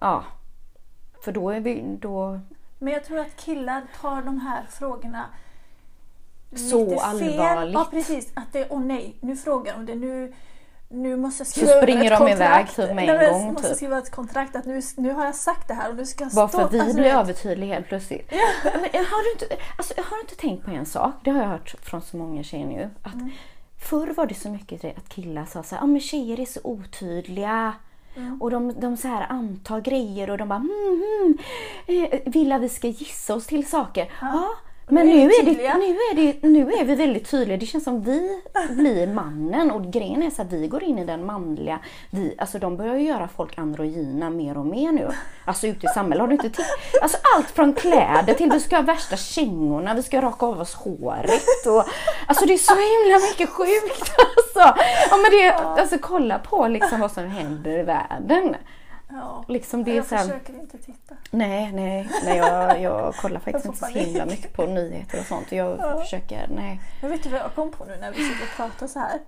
[0.00, 0.24] ja.
[1.24, 2.40] För då är vi, då...
[2.84, 5.24] Men jag tror att killar tar de här frågorna
[6.56, 7.40] Så lite fel.
[7.40, 7.74] allvarligt.
[7.74, 8.32] Ja precis.
[8.34, 9.94] Att det, åh nej, nu frågar de det.
[9.94, 10.34] Nu,
[10.88, 13.32] nu måste jag Så skriva under springer ett de iväg typ med Nej, en jag
[13.32, 13.76] gång, måste typ.
[13.76, 16.32] skriva ett kontrakt att nu, nu har jag sagt det här och nu ska jag
[16.32, 16.58] Bara stå...
[16.58, 18.30] för att vi alltså, blir vet- övertydliga helt plötsligt.
[18.64, 21.14] Men har du, inte, alltså, har du inte tänkt på en sak?
[21.24, 22.90] Det har jag hört från så många tjejer nu.
[23.02, 23.30] Att Mm.
[23.90, 26.60] Förr var det så mycket att killar sa så här, ah, men tjejer är så
[26.64, 27.74] otydliga.
[28.16, 28.42] Mm.
[28.42, 31.02] Och de, de så här antar grejer och de bara mm,
[31.86, 34.12] mm, eh, vill att vi ska gissa oss till saker.
[34.20, 34.48] Ja.
[34.88, 37.56] Men nu är det, nu, är det, nu är vi väldigt tydliga.
[37.56, 41.04] Det känns som vi blir mannen och grejen är så att vi går in i
[41.04, 41.78] den manliga.
[42.10, 45.08] Vi, alltså de börjar ju göra folk androgyna mer och mer nu.
[45.44, 46.20] Alltså ute i samhället.
[46.20, 46.62] Har du inte
[47.02, 50.74] alltså allt från kläder till vi ska ha värsta kängorna, vi ska raka av oss
[50.74, 51.66] håret.
[51.66, 51.84] Och,
[52.26, 54.80] alltså det är så himla mycket sjukt alltså.
[55.10, 58.56] Ja, men det, alltså kolla på liksom vad som händer i världen.
[59.16, 59.44] Ja.
[59.48, 61.14] Liksom det jag så här, försöker inte titta.
[61.30, 65.26] Nej, nej, nej jag, jag kollar faktiskt Jag inte så himla mycket på nyheter och
[65.26, 65.52] sånt.
[65.52, 66.00] Jag Ja.
[66.00, 66.80] försöker, nej.
[67.02, 69.18] Men vet du vad jag kom på nu när vi sitter och pratar så här?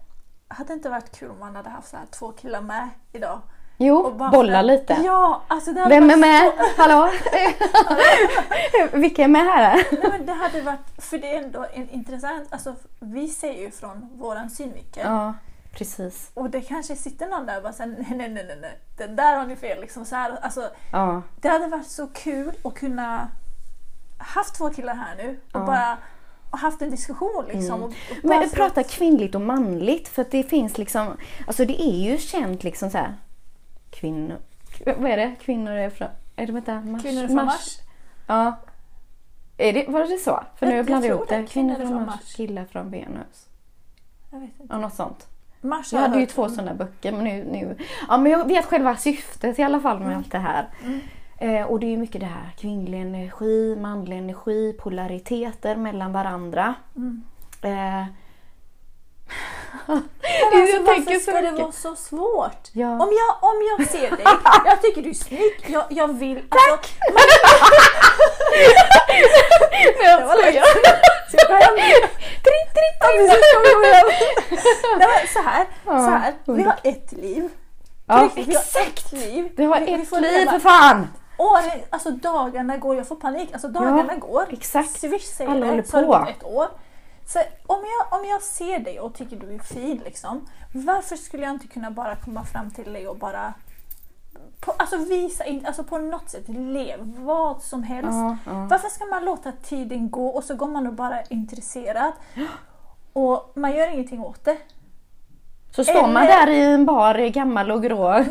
[0.49, 3.41] Hade inte varit kul om man hade haft så här två killar med idag?
[3.79, 4.97] Jo, bolla lite.
[5.05, 6.53] Ja, alltså det Vem är med?
[6.59, 7.11] så- Hallå?
[8.93, 9.75] Vilka är med här?
[9.93, 13.71] Nej, men det hade varit, för det är ändå en intressant, alltså vi ser ju
[13.71, 15.03] från våran synvinkel.
[15.07, 15.35] Ja,
[15.79, 16.31] precis.
[16.35, 19.37] Och det kanske sitter någon där och bara säger nej, nej, nej, nej, den där
[19.37, 19.81] har ni fel.
[19.81, 20.37] Liksom så här.
[20.43, 23.29] Alltså, Ja, det hade varit så kul att kunna
[24.19, 25.67] haft två killar här nu och Ja.
[25.67, 25.99] bara
[26.51, 27.83] och haft en diskussion liksom.
[27.83, 28.39] Och, och Mm.
[28.41, 32.19] men prata att- kvinnligt och manligt för att det finns liksom, alltså det är ju
[32.19, 33.15] känt liksom så här.
[33.91, 34.39] Kvinnor,
[34.87, 35.35] vad är det?
[35.41, 37.03] Kvinnor är från, är det vänta, mars?
[37.03, 37.79] Kvinnor är från Mars.
[38.27, 38.57] Ja.
[39.59, 40.45] Är det, var det så?
[40.57, 41.47] För nu Jag- jag blandar ihop det.
[41.47, 42.35] Kvinnor Kvinnor från Mars, Mars.
[42.35, 43.47] killar från Venus.
[44.31, 44.75] Jag vet inte.
[44.75, 45.27] Ja, något sånt.
[45.67, 47.77] Mars Jag hade ju två sådana böcker men nu, nu...
[48.09, 50.69] Ja men jag vet själva syftet i alla fall med allt det här.
[51.39, 56.75] Eh, och det är mycket det här kvinnlig energi, manlig energi, polariteter mellan varandra.
[57.63, 58.05] Eh,
[59.87, 59.97] Men
[60.53, 62.69] alltså, varför ska det vara så svårt?
[62.73, 62.91] Ja.
[62.93, 64.27] Om, jag, om jag ser dig,
[64.65, 66.43] jag tycker du är snygg, jag, jag vill...
[66.49, 66.99] Tack!
[67.15, 67.25] Nej,
[70.05, 70.65] jag skojar.
[71.29, 71.77] Ska jag?
[72.47, 74.05] Tritt, tritt, igen.
[74.99, 77.49] Nej, så här, så här, vi har ett liv.
[78.07, 78.99] Ja, vi har exakt!
[79.07, 79.53] ett liv.
[79.57, 81.09] Vi har vi ett liv för fan!
[81.39, 83.49] Åren, alltså dagarna går, jag får panik.
[83.53, 84.47] Alltså dagarna Ja, går.
[84.51, 84.91] exakt.
[85.01, 86.31] Swish säger Alla håller så har på.
[86.31, 86.67] ett år.
[87.27, 91.43] Så om jag, om jag ser dig och tycker du är fin, liksom, varför skulle
[91.43, 93.55] jag inte kunna bara komma fram till dig och bara
[94.61, 98.09] på, alltså visa, in, alltså på något sätt, lev vad som helst.
[98.13, 98.67] Ja, ja.
[98.71, 102.13] Varför ska man låta tiden gå och så går man och bara är intresserad
[103.13, 104.57] och man gör ingenting åt det?
[105.71, 108.13] Så står man Eller- där i en bar gammal och grå.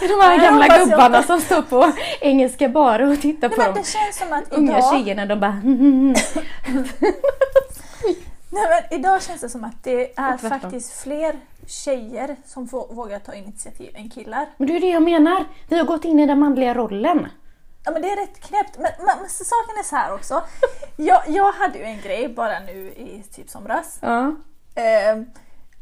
[0.00, 3.62] De här Nej, gamla jag gubbarna som står på engelska barer och tittar Nej, på
[3.64, 5.26] de det känns som att unga idag, tjejerna.
[5.26, 6.14] De bara "Mm,
[8.50, 13.18] nej, men idag känns det som att det är faktiskt fler tjejer som får, vågar
[13.18, 14.46] ta initiativ än killar.
[14.56, 15.44] Men det är det jag menar.
[15.68, 17.28] Vi har gått in i den manliga rollen.
[17.84, 18.78] Ja men det är rätt knäppt.
[18.78, 20.42] Men, men, men saken är så här också.
[20.96, 23.98] Jag, jag hade ju en grej bara nu i typ somras.
[24.02, 24.34] Ja.
[24.74, 25.22] Eh,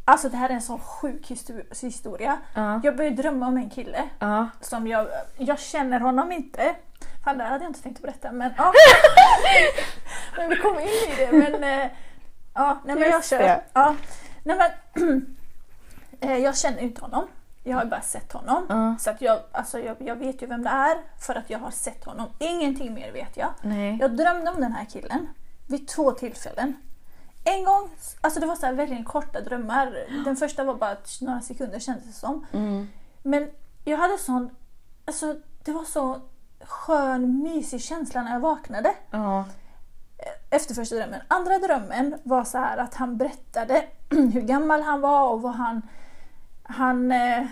[0.05, 2.39] alltså det här är en sån sjuk histor- historia.
[2.55, 2.81] Ja.
[2.85, 4.49] Jag började drömma om en kille Ja.
[4.61, 5.07] som jag,
[5.39, 6.75] jag känner honom inte.
[7.25, 8.73] Fan det här hade jag inte tänkt att berätta men ja.
[10.37, 11.33] men vi kom in i det.
[11.33, 11.87] Men, eh,
[12.57, 13.39] ja, nej, men jag kör.
[13.39, 13.65] det.
[13.73, 13.95] Ja.
[14.45, 14.57] Nej,
[14.95, 15.37] men,
[16.21, 17.27] eh, jag känner ju inte honom.
[17.65, 18.67] Jag har bara sett honom.
[18.69, 18.97] Ja.
[18.99, 21.71] Så att jag, alltså jag, jag vet ju vem det är för att jag har
[21.71, 22.27] sett honom.
[22.39, 23.49] Ingenting mer vet jag.
[23.63, 23.99] Nej.
[24.01, 25.29] Jag drömde om den här killen
[25.67, 26.77] vid två tillfällen.
[27.45, 27.91] En gång,
[28.21, 30.07] alltså det var så här verkligen korta drömmar.
[30.25, 32.47] Den första var bara några sekunder kändes det som.
[32.53, 32.89] Mm.
[33.23, 33.51] Men
[33.85, 34.51] jag hade sån,
[35.05, 36.21] alltså det var så
[36.61, 39.45] skön mysig känsla när jag vaknade Ja.
[40.51, 41.21] Efter första drömmen.
[41.29, 45.83] Andra drömmen var så här att han berättade hur gammal han var och vad han
[46.69, 47.43] han, eh,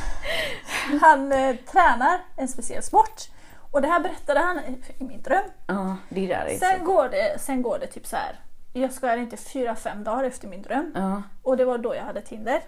[1.00, 3.22] han eh, tränar en speciell sport.
[3.70, 4.58] Och det här berättade han
[4.98, 5.44] i min dröm.
[5.66, 8.40] Ja, det där är Sen går det, sen går det typ så här.
[8.72, 10.92] jag ska inte fyra, fem dagar efter min dröm.
[10.94, 12.62] Ja, Och det var då jag hade Tinder.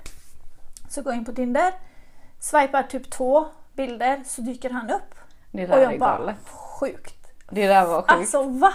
[0.89, 1.73] Så går jag in på Tinder,
[2.41, 5.15] swipar typ två bilder så dyker han upp.
[5.51, 6.49] det Och där är jag bara, galet.
[6.49, 7.27] sjukt.
[7.51, 8.11] Det där var sjukt.
[8.13, 8.73] Alltså va?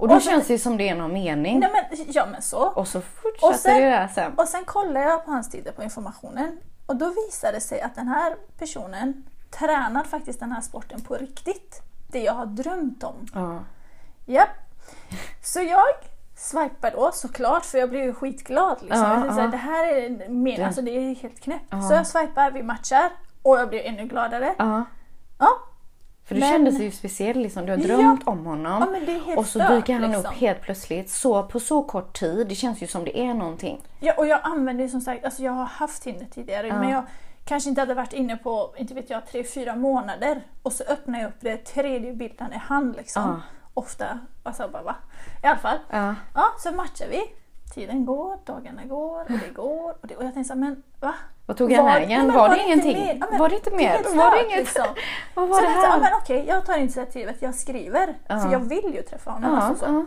[0.00, 1.60] Och då och så- känns det som det är någon mening.
[1.60, 2.58] Nej men, ja men så.
[2.68, 4.32] Och så fortsätter Och sen- det där sen.
[4.36, 7.94] Och sen kollar jag på hans tider på informationen och då visar det sig att
[7.94, 11.82] den här personen tränar faktiskt den här sporten på riktigt.
[12.08, 13.26] Det jag har drömt om.
[13.34, 13.58] Ja.
[14.26, 14.48] Japp.
[15.42, 15.84] Så jag
[16.36, 18.76] swipar då såklart för jag blir ju skitglad.
[18.82, 19.00] Liksom.
[19.02, 19.46] Ja, här, ja.
[19.46, 20.08] det här är
[20.56, 21.66] Det- alltså det är helt knäppt.
[21.70, 21.82] Ja.
[21.82, 23.10] Så jag swipar, vi matchar
[23.42, 24.54] och jag blir ännu gladare.
[24.58, 24.84] ja.
[26.30, 27.66] Ja, För du Men- kände sig ju speciell liksom.
[27.66, 27.86] Du har Ja.
[27.96, 28.96] drömt om honom.
[29.26, 30.26] ja och så dyker han liksom.
[30.26, 32.46] upp helt plötsligt så på så kort tid.
[32.48, 33.80] Det känns ju som det är någonting.
[34.00, 36.78] Ja, och jag använder ju som sagt, alltså jag har haft Tinder tidigare Ja.
[36.80, 37.04] men jag
[37.44, 41.20] kanske inte hade varit inne på, inte vet jag, tre, fyra månader och så öppnar
[41.20, 43.22] jag upp det, tredje bilden är han liksom.
[43.22, 43.40] Ja.
[43.74, 44.94] Ofta, alltså bara va?
[45.42, 45.78] I alla fall.
[45.90, 46.14] Ja.
[46.34, 47.20] Ja, så matchar vi.
[47.74, 51.14] Tiden går, dagarna går och det går och, det, och jag tänkte såhär, men va?
[51.46, 52.08] Vad tog han Var- vägen?
[52.08, 53.18] Nej, men var, det ingenting?
[53.20, 53.88] Ja, men var det inte det mer?
[53.88, 54.58] helt Var det inget?
[54.58, 54.84] liksom.
[55.34, 56.00] Vad Så var det jag tänkte, ja, här?
[56.00, 58.14] men okej, jag tar initiativet, jag skriver.
[58.28, 58.38] Ja.
[58.40, 59.50] För jag vill ju träffa honom.
[59.54, 60.06] Ja, alltså, så.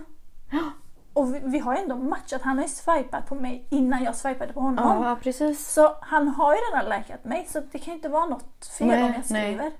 [0.51, 0.59] ja.
[1.13, 4.15] Och vi, vi har ju ändå matchat, han har ju swipat på mig innan jag
[4.15, 5.03] swipade på honom.
[5.03, 5.67] ja, precis.
[5.73, 8.87] Så han har ju redan likat mig så det kan ju inte vara något fel
[8.87, 9.43] Nej, om jag nej.
[9.53, 9.71] skriver.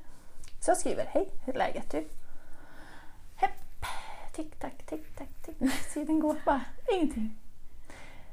[0.60, 2.08] Så jag skriver, hej, hur är läget du?
[3.36, 3.52] Hepp,
[4.36, 5.94] tick tack, tick tack, tick tack.
[5.94, 6.62] Tiden går bara,
[6.94, 7.38] ingenting.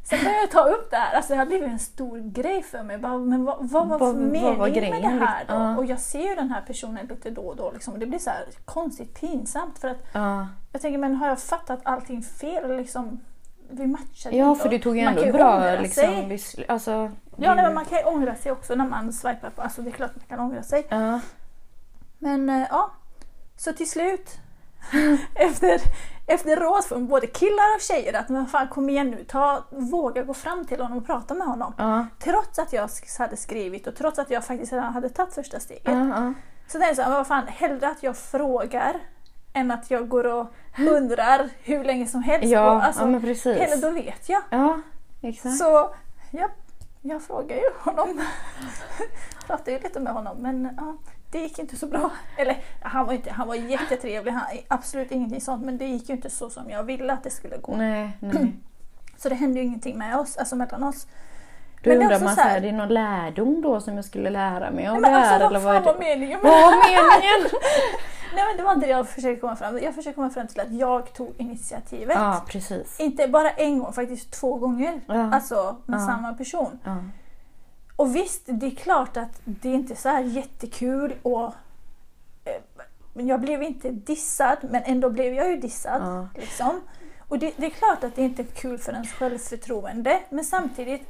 [0.02, 2.82] Sen började jag ta upp det här, alltså det har blivit en stor grej för
[2.82, 2.98] mig.
[2.98, 5.54] Bara, men vad, vad var Vad- meningen med det här då?
[5.54, 5.76] Ja.
[5.76, 8.30] Och jag ser ju den här personen lite då och då liksom, det blir så
[8.30, 10.46] här konstigt pinsamt för att Ja.
[10.72, 12.76] jag tänker, men har jag fattat allting fel?
[12.76, 13.20] Liksom,
[13.70, 16.66] vi matchade ja, för du tog ju ändå bra liksom, sig.
[16.68, 16.90] Alltså,
[17.36, 19.62] Ja, nej, men man kan ju ångra sig också när man swipar på.
[19.62, 20.86] Alltså det är klart man kan ångra sig.
[20.88, 21.20] ja.
[22.18, 22.90] Men eh, ja,
[23.56, 24.38] så till slut
[25.34, 25.80] efter,
[26.26, 30.22] efter råd från både killar och tjejer att men fan kom igen nu, ta, våga
[30.22, 31.74] gå fram till honom och prata med honom.
[31.78, 32.06] Ja.
[32.18, 35.82] Trots att jag hade skrivit och trots att jag faktiskt redan hade tagit första steget.
[35.84, 36.34] Ja.
[36.66, 38.96] Så så här, men vad fan, hellre att jag frågar
[39.52, 40.46] än att jag går och
[40.78, 42.48] undrar hur länge som helst.
[42.48, 43.58] Ja, och, alltså, ja, precis.
[43.58, 44.42] Hellre då vet jag.
[44.50, 44.80] Ja,
[45.22, 45.56] exakt.
[45.56, 45.94] Så
[46.30, 46.48] ja,
[47.00, 48.20] jag frågar ju honom.
[49.46, 50.96] Pratade ju lite med honom men ja,
[51.30, 52.10] det gick inte så bra.
[52.36, 56.14] Eller han var, inte, han var jättetrevlig, han, absolut ingenting sånt men det gick ju
[56.14, 57.76] inte så som jag ville att det skulle gå.
[57.76, 58.52] Nej, nej.
[59.16, 61.06] Så det hände ju ingenting med oss, alltså mellan oss.
[61.82, 64.04] Då Men det är undrar man så här- är det någon lärdom då som jag
[64.04, 65.20] skulle lära mig av det men här?
[65.32, 67.50] alltså eller vad fan var meningen med Vad meningen?
[68.34, 69.84] Nej men det var inte det jag försökte komma fram till.
[69.84, 72.16] Jag försökte komma fram till att jag tog initiativet.
[72.16, 73.00] Ja, precis.
[73.00, 75.00] Inte bara en gång, faktiskt två gånger.
[75.06, 75.34] Ja.
[75.34, 76.06] Alltså med Ja.
[76.06, 76.78] samma person.
[76.84, 76.96] Ja.
[78.00, 81.44] Och visst, det är klart att det är inte så här jättekul och
[82.44, 86.02] eh, men jag blev inte dissad, men ändå blev jag ju dissad.
[86.02, 86.28] Ja.
[86.40, 86.80] Liksom.
[87.28, 91.02] Och det, det är klart att det inte är kul för ens självförtroende, men samtidigt,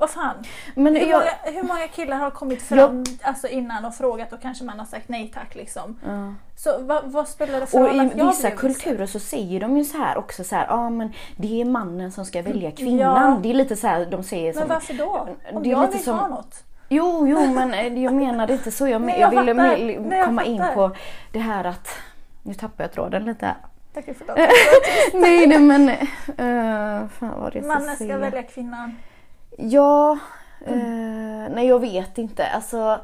[0.00, 0.34] vad fan.
[0.74, 4.42] Men Hur, jag, många, hur många killar har kommit fram alltså, innan och frågat och
[4.42, 5.98] kanske man har sagt nej tack liksom.
[6.06, 6.34] ja.
[6.56, 9.60] Så vad, vad spelar det för Och roll i att jag vissa kulturer så säger
[9.60, 12.42] de ju så här också så här, ja ah, men det är mannen som ska
[12.42, 13.30] välja kvinnan.
[13.30, 13.38] Ja.
[13.42, 14.68] Det är lite så här, de säger Men som...
[14.68, 15.28] varför då?
[15.52, 16.64] Om Det är jag vill som- ha något.
[16.88, 18.88] Jo, jo, men eh, jag menade inte så.
[18.88, 20.74] Jag, men, Nej, jag, jag ville Nej, jag komma in fattar.
[20.74, 20.96] på
[21.32, 21.88] det här att...
[22.42, 23.54] Nu tappar jag tråden lite.
[23.94, 24.38] Tack förlåt.
[25.14, 25.88] nej, nej men...
[25.88, 28.96] Uh, fan vad det Mannen ska välja kvinnan.
[29.60, 30.18] Ja,
[30.66, 30.74] eh,
[31.50, 32.46] nej jag vet inte.
[32.46, 33.00] Alltså,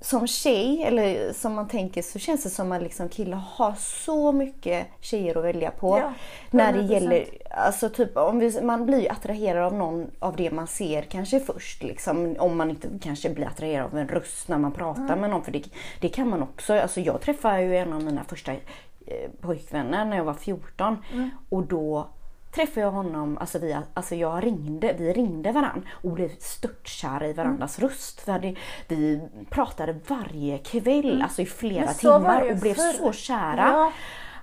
[0.00, 4.32] som tjej, eller som man tänker, så känns det som att liksom killar har så
[4.32, 5.98] mycket tjejer att välja på.
[5.98, 6.12] Ja,
[6.50, 6.92] när det 100%.
[6.92, 11.02] gäller, alltså typ, om vi, man blir ju attraherad av någon av det man ser
[11.02, 11.82] kanske först.
[11.82, 15.20] Liksom, om man inte kanske blir attraherad av en röst när man pratar Mm.
[15.20, 15.44] med någon.
[15.44, 15.64] För det,
[16.00, 16.74] det kan man också.
[16.74, 20.96] Alltså jag träffade ju en av mina första eh, pojkvänner när jag var 14.
[21.12, 21.30] Mm.
[21.48, 22.08] Och då
[22.54, 27.32] träffade jag honom, alltså vi, alltså jag ringde, vi ringde varann och blev störtkära i
[27.32, 27.88] varandras Mm.
[27.90, 28.22] röst.
[28.26, 28.54] Vi, hade,
[28.88, 31.94] vi pratade varje kväll, alltså i flera Mm.
[31.94, 32.92] Timmar och blev förr.
[32.92, 33.68] så kära.
[33.68, 33.92] Ja.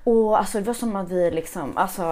[0.04, 2.04] Och alltså det var som att vi liksom, alltså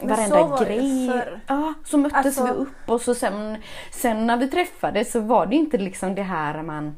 [0.00, 1.08] Men varenda så grej.
[1.08, 1.40] förr.
[1.46, 3.56] Ja, så möttes Alltså- vi upp och så sen,
[3.90, 6.96] sen när vi träffades så var det inte liksom det här man,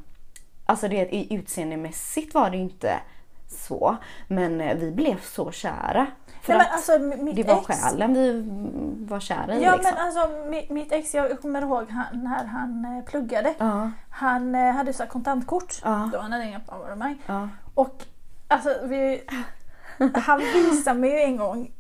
[0.67, 3.01] alltså det utseendemässigt var det inte
[3.49, 3.97] så.
[4.29, 6.07] Men eh, vi blev så kära.
[6.53, 6.99] För Nej, alltså,
[7.35, 8.45] det var ex, själen vi
[9.09, 9.95] var kära i Ja liksom.
[9.95, 13.55] men alltså mitt, mitt ex, jag kommer ihåg han, när han eh, pluggade.
[13.59, 16.11] Ja, Han eh, hade så kontantkort Ja.
[16.13, 17.17] då, han hade inga abonnemang.
[17.27, 17.49] ja.
[17.75, 18.05] Och
[18.49, 19.23] alltså vi,
[20.15, 21.71] han visade mig ju en gång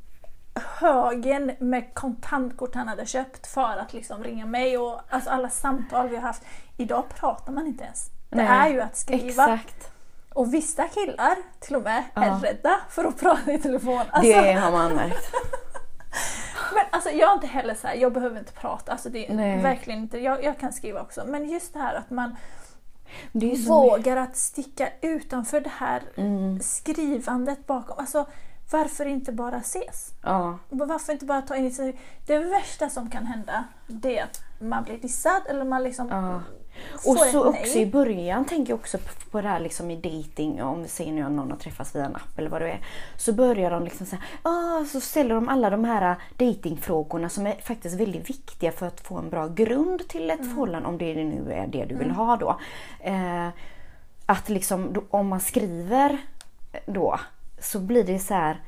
[0.80, 6.08] högen med kontantkort han hade köpt för att liksom ringa mig och alltså alla samtal
[6.08, 6.42] vi har haft.
[6.76, 8.10] Idag pratar man inte ens.
[8.30, 9.54] Det Nej, är ju att skriva.
[9.54, 9.90] Exakt.
[10.34, 12.40] Och vissa killar till och med är Ja.
[12.42, 14.00] rädda för att prata i telefon.
[14.10, 15.32] Alltså, Det har man märkt.
[16.74, 18.92] Men alltså jag är inte heller så här, jag behöver inte prata.
[18.92, 21.24] Alltså det är verkligen inte, jag, jag kan skriva också.
[21.26, 22.36] Men just det här att man
[23.68, 26.60] vågar att sticka utanför det här Mm.
[26.60, 27.98] skrivandet bakom.
[27.98, 28.26] Alltså
[28.72, 30.10] varför inte bara ses?
[30.22, 30.58] Ja.
[30.68, 32.00] Varför inte bara ta initiativ?
[32.26, 36.40] Det värsta som kan hända det är att man blir dissad eller man liksom Ja.
[36.94, 40.62] Och så också i början tänker jag också på- på det här liksom i dating
[40.62, 42.80] om vi ser nu att någon har träffats via en app eller vad det är.
[43.16, 47.54] Så börjar de liksom säga, ah, så ställer de alla de här datingfrågorna som är
[47.62, 51.52] faktiskt väldigt viktiga för att få en bra grund till ett förhållande om det nu
[51.52, 52.60] är det du vill ha då.
[53.00, 53.48] Eh,
[54.26, 56.18] att liksom då, om man skriver
[56.86, 57.20] då
[57.60, 58.60] så blir det så här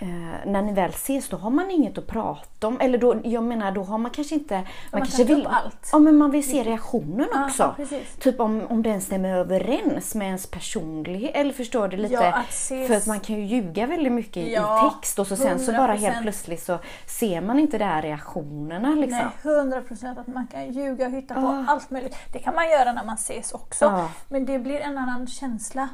[0.00, 0.08] Eh,
[0.46, 2.80] när ni väl ses då har man inget att prata om.
[2.80, 4.54] Eller då, jag menar då har man kanske inte...
[4.54, 5.46] Man, man kanske vill...
[5.46, 5.88] allt.
[5.92, 7.72] Ja men man vill se reaktionen Ja, också.
[7.76, 8.14] precis.
[8.20, 11.30] Typ om, om den stämmer överens med ens personlighet.
[11.34, 12.14] Eller förstår du lite?
[12.14, 15.18] Ja, att ses- För att man kan ju ljuga väldigt mycket i- Ja, i text
[15.18, 16.22] och så sen så bara helt 100%.
[16.22, 19.30] plötsligt så ser man inte de här reaktionerna liksom.
[19.42, 21.64] Nej, 100 procent att man kan ljuga och hitta på Ah.
[21.68, 22.16] allt möjligt.
[22.32, 23.84] Det kan man göra när man ses också.
[23.84, 24.08] Ja.
[24.28, 25.88] Men det blir en annan känsla.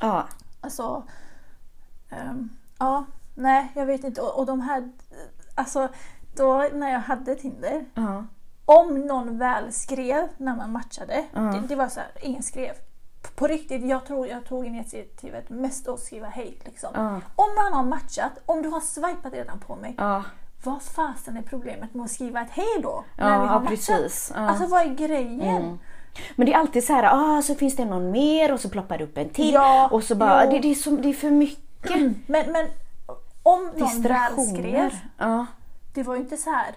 [0.00, 0.26] Ja.
[0.60, 1.02] Alltså,
[2.10, 4.20] ehm, ja, nej jag vet inte.
[4.20, 4.90] Och, och de här,
[5.54, 5.88] alltså
[6.36, 7.84] då när jag hade Tinder.
[7.94, 8.24] Ja.
[8.64, 11.24] Om någon väl skrev när man matchade.
[11.34, 11.40] Ja.
[11.40, 12.72] Det, det var så här, ingen skrev.
[13.22, 16.58] P- På riktigt, jag tror jag tog initiativet mest att skriva hej.
[16.64, 16.90] Liksom.
[16.94, 17.20] Ja.
[17.36, 19.96] Om man har matchat, om du har swipat redan på mig.
[20.64, 23.04] Vad fasen är problemet med att skriva ett hej då?
[23.18, 23.68] När vi har matchat?
[23.68, 24.32] precis.
[24.34, 25.40] Alltså vad är grejen?
[25.62, 25.78] Mm.
[26.36, 28.98] Men det är alltid så här, ah, så finns det någon mer och så ploppar
[28.98, 29.54] det upp en till.
[29.54, 32.66] Ja, och så bara, det, det, är så, det är för mycket Men, men
[33.42, 35.46] om någon väl skrev, Ja.
[35.94, 36.74] det var ju inte så här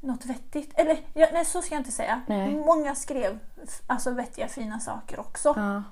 [0.00, 0.72] något vettigt.
[0.78, 2.20] Eller ja, nej, så ska jag inte säga.
[2.26, 2.54] Nej.
[2.54, 3.38] Många skrev
[3.86, 5.54] alltså vettiga fina saker också.
[5.56, 5.82] Ja.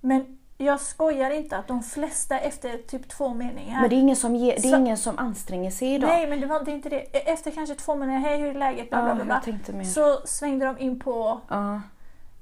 [0.00, 3.80] Men jag skojar inte att de flesta efter typ två meningar.
[3.80, 6.10] Men det är ingen som, ger, det är Så- ingen som anstränger sig idag.
[6.10, 7.00] Nej men det var det är inte det.
[7.00, 8.90] E- Efter kanske två meningar, hej hur är läget?
[8.90, 9.84] Bla, bla, bla.
[9.84, 11.40] Så svängde de in på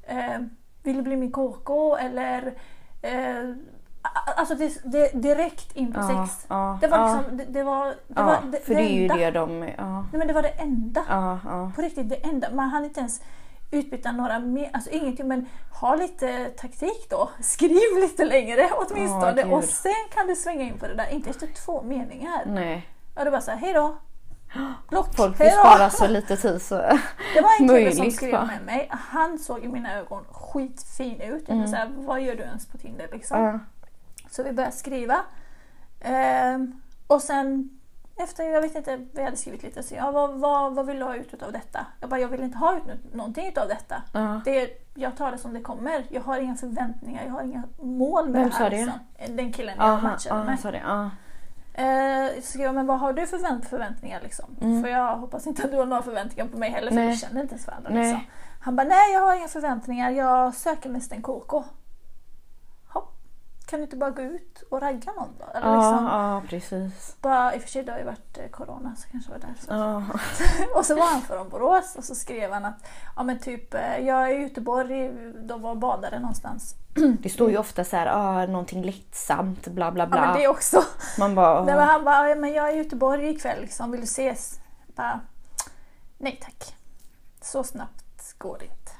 [0.07, 0.39] eh,
[0.83, 1.97] Vill du bli min KK?
[1.97, 2.55] Eller
[3.03, 3.55] eh,
[4.37, 6.47] Alltså det, det, direkt in på Ja, sex.
[6.49, 9.03] ja, Det var liksom, det, det var, det Ja, var det, för det är ju
[9.03, 9.16] enda.
[9.16, 9.62] det de...
[9.79, 11.05] Ja, Nej men det var det enda.
[11.09, 11.73] ja.
[11.77, 12.51] På riktigt det enda.
[12.51, 13.23] Man hann inte ens
[13.71, 15.47] utbyta några mer, alltså ingenting men
[15.81, 17.31] ha lite taktik då.
[17.40, 21.09] Skriv lite längre åtminstone Åh, och sen kan du svänga in på det där.
[21.09, 22.42] Inte efter två meningar.
[22.47, 22.88] Nej.
[23.16, 23.97] Ja det var såhär, hej då.
[24.88, 26.75] Block, Folk vill spara så lite tid så...
[27.35, 28.88] Det var en kille som skrev med mig.
[28.90, 31.45] Han såg i mina ögon skitfin ut.
[31.47, 31.69] Jag mm.
[31.69, 33.42] såhär, vad gör du ens på Tinder liksom?
[33.42, 33.59] Ja.
[34.37, 35.16] Så vi började skriva.
[36.01, 37.70] Ehm, och sen
[38.18, 41.05] efter, jag vet inte, vi hade skrivit lite så ja, vad, vad, vad vill du
[41.05, 41.87] ha ut av detta?
[42.01, 44.03] Jag bara, jag vill inte ha ut nå- någonting av detta.
[44.12, 44.40] Ja.
[44.44, 46.05] Det jag tar det som det kommer.
[46.11, 48.64] Jag har inga förväntningar, jag har inga mål med Vem det här.
[48.64, 48.85] sa det?
[48.85, 49.37] Liksom.
[49.37, 50.61] Den killen jag Aha, matchade ja, med.
[50.61, 51.11] sa det.
[51.75, 54.46] Eh, så jag, men vad har du för förvänt- förväntningar liksom?
[54.83, 57.05] För jag hoppas inte att du har några förväntningar på mig heller för Mm.
[57.07, 57.14] Nej.
[57.14, 57.90] vi känner inte ens varandra.
[57.90, 58.20] Liksom.
[58.61, 61.64] Han bara, nej jag har inga förväntningar, jag söker mest en KK.
[63.66, 65.44] Kan du inte bara gå ut och ragga någon då?
[65.59, 67.16] Eller Ja, liksom, ja, precis.
[67.20, 69.46] bara, I och för sig det har ju varit eh, corona så kanske det var
[69.48, 69.74] därför.
[69.74, 70.02] Ja.
[70.79, 73.98] och så var han från Borås och så skrev han att ja, men typ, eh,
[73.98, 75.11] jag är i Göteborg,
[75.46, 76.74] de var och badade någonstans.
[77.22, 80.20] Det står ju ofta så här, ah, någonting lättsamt, bla bla Ja bla.
[80.20, 80.83] men det också.
[81.18, 81.64] Man bara...
[81.64, 84.61] Nej, men han bara, ja, men jag är i Göteborg ikväll liksom, vill du ses?
[84.87, 85.20] Bara,
[86.18, 86.74] nej tack.
[87.40, 88.92] Så snabbt går det inte.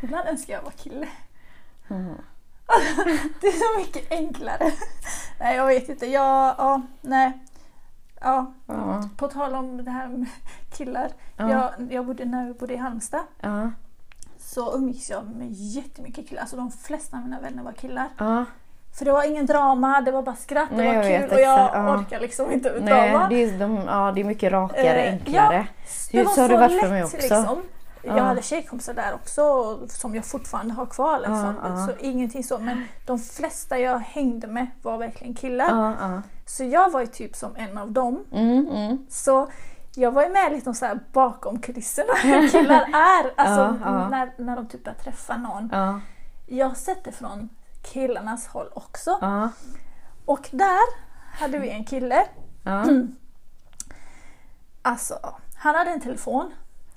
[0.02, 1.08] Ibland önskar jag var kille.
[1.90, 2.14] Mm.
[3.40, 4.72] det är så mycket enklare.
[5.40, 7.32] nej jag vet inte, jag, ja, nej.
[8.20, 10.26] Ja, Ja, på tal om det här med
[10.76, 11.08] killar.
[11.36, 11.50] Ja.
[11.50, 13.70] Jag, jag bodde, när jag bodde i Halmstad ja,
[14.38, 16.40] så umgicks jag med jättemycket killar.
[16.42, 18.08] Alltså de flesta av mina vänner var killar.
[18.18, 18.44] ja.
[18.98, 21.32] För det var ingen drama, det var bara skratt, det Nej, var jag kul vet
[21.32, 21.94] och jag ja.
[21.98, 23.28] orkar liksom inte med Nej, drama.
[23.28, 25.66] det är, de, ja, det är mycket rakare, Eh, enklare.
[26.12, 27.16] Det Hur- var så har så det varit lätt för mig också.
[27.16, 27.62] liksom.
[28.04, 28.22] Jag Ja.
[28.22, 29.42] hade tjejkompisar där också
[29.88, 31.18] som jag fortfarande har kvar.
[31.18, 31.86] Liksom.
[31.86, 32.58] Så ingenting så.
[32.58, 36.22] Men de flesta jag hängde med var verkligen killar.
[36.46, 38.24] Så jag var ju typ som en av dem.
[38.32, 39.06] Mm, mm.
[39.10, 39.50] Så
[39.94, 43.32] jag var ju med liksom så här bakom kulisserna hur killar är.
[43.36, 43.84] Alltså.
[44.10, 45.68] När, när de typ börjar träffa någon.
[45.72, 46.00] Ja,
[46.46, 47.48] Jag har sett det från
[47.82, 49.18] killarnas håll också.
[50.24, 50.78] Och där
[51.40, 52.26] hade vi en kille.
[52.62, 52.84] ja.
[54.84, 55.18] Alltså,
[55.56, 56.52] han hade en telefon.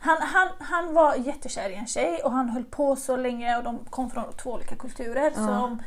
[0.05, 3.63] Han, han, han var jättekär i en tjej och han höll på så länge och
[3.63, 5.31] de kom från två olika kulturer.
[5.31, 5.47] Så Ja.
[5.47, 5.81] de,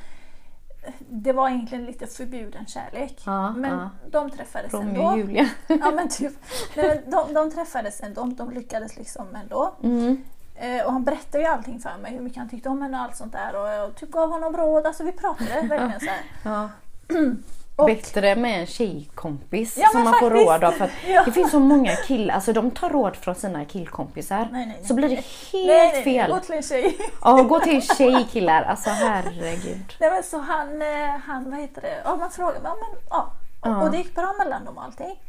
[1.09, 3.23] det var egentligen lite förbjuden kärlek.
[3.27, 3.91] Ja, men ja.
[4.11, 5.03] de träffades Romeo ändå.
[5.03, 5.49] och Julia.
[5.67, 6.33] Ja men typ.
[6.77, 9.75] Nej, men de, de träffades ändå, de lyckades liksom ändå.
[9.83, 10.25] Mm.
[10.55, 13.03] Eh, och han berättade ju allting för mig, hur mycket han tyckte om henne och
[13.05, 13.61] allt sånt där.
[13.61, 16.69] Och jag typ gav honom råd, alltså vi pratade verkligen så.
[17.79, 20.47] Och- Bättre med en tjejkompis Ja, som man får faktiskt.
[20.49, 20.73] råd av.
[20.73, 21.23] För att Ja.
[21.25, 24.39] Det finns så många killar, alltså de tar råd från sina killkompisar.
[24.39, 24.85] Nej, nej, nej.
[24.89, 26.31] Så blir det helt Nej, fel.
[26.31, 26.97] gå till en tjej.
[27.23, 28.63] Ja, gå till tjejkillar.
[28.63, 29.97] Alltså herregud.
[30.01, 33.33] Nej men så han, eh, han vad heter det, ja man frågade, ja men ja.
[33.61, 35.23] Och, och det gick bra mellan dem och allting.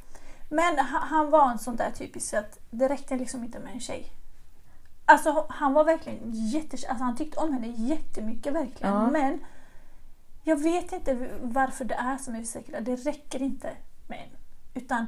[0.49, 3.79] Men han, var en sån där typisk så att det räckte liksom inte med en
[3.79, 4.11] tjej.
[5.05, 9.05] Alltså han var verkligen jätte, alltså han tyckte om henne jättemycket verkligen.
[9.11, 9.39] Men
[10.49, 13.69] jag vet inte varför det är som killar, det räcker inte
[14.07, 14.37] med en.
[14.81, 15.01] Utan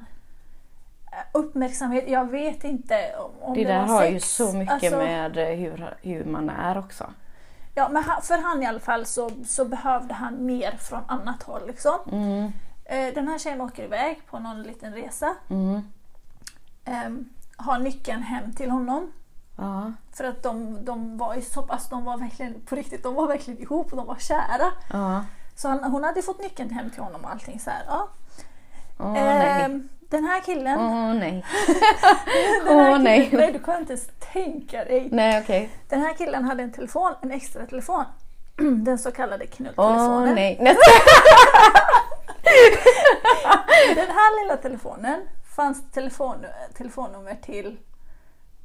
[1.12, 4.14] eh, uppmärksamhet, jag vet inte om, om Det det, där var har sex.
[4.14, 7.14] ju så mycket Alltså- med eh, hur, hur man är också.
[7.76, 11.68] Ja, men för han i alla fall så, så behövde han mer från annat håll.
[11.68, 11.96] Liksom.
[12.12, 12.52] Mm,
[12.86, 15.36] Eh, den här tjejen åker iväg på någon liten resa.
[15.50, 15.82] mm,
[16.86, 17.10] Eh,
[17.58, 19.12] har nyckeln hem till honom.
[19.62, 23.16] Ja, För att de, de var ju så pass, de var verkligen på riktigt, de
[23.16, 24.72] var verkligen ihop och de var kära.
[24.94, 25.26] ja.
[25.56, 27.84] Så han, hon hade fått nyckeln hem till honom och allting så här.
[27.88, 28.08] Ja.
[29.00, 29.24] Åh Eh,
[29.68, 29.80] nej.
[30.00, 31.46] den här killen, Åh nej.
[32.66, 33.30] den här åh, killen nej.
[33.34, 35.10] nej du kan inte ens tänka dig.
[35.12, 35.70] Nej okej.
[35.90, 38.06] Den här killen hade en telefon, en extra telefon.
[38.84, 40.36] Den så kallade Åh knulltelefonen.
[40.36, 40.58] nej.
[40.62, 40.82] Nästa.
[43.96, 45.22] Den här lilla telefonen
[45.56, 46.46] fanns telefon,
[46.78, 47.78] telefonnummer till,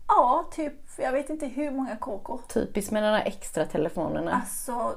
[0.09, 2.39] ja, typ, jag vet inte hur många KK.
[2.49, 4.33] Typiskt med de där extra telefonerna.
[4.33, 4.95] Alltså,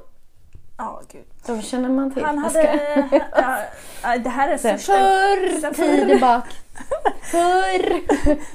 [0.77, 1.25] ja gud.
[1.45, 2.23] De känner man till.
[2.23, 3.19] Han hade, ska-
[4.03, 6.45] ja, det här är första, Förr tiden bak.
[7.21, 8.01] Förr.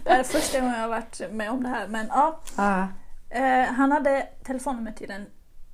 [0.04, 1.88] det här är första gången jag har varit med om det här.
[1.88, 2.38] Men ja,
[3.30, 5.26] eh, han hade telefonnummer till en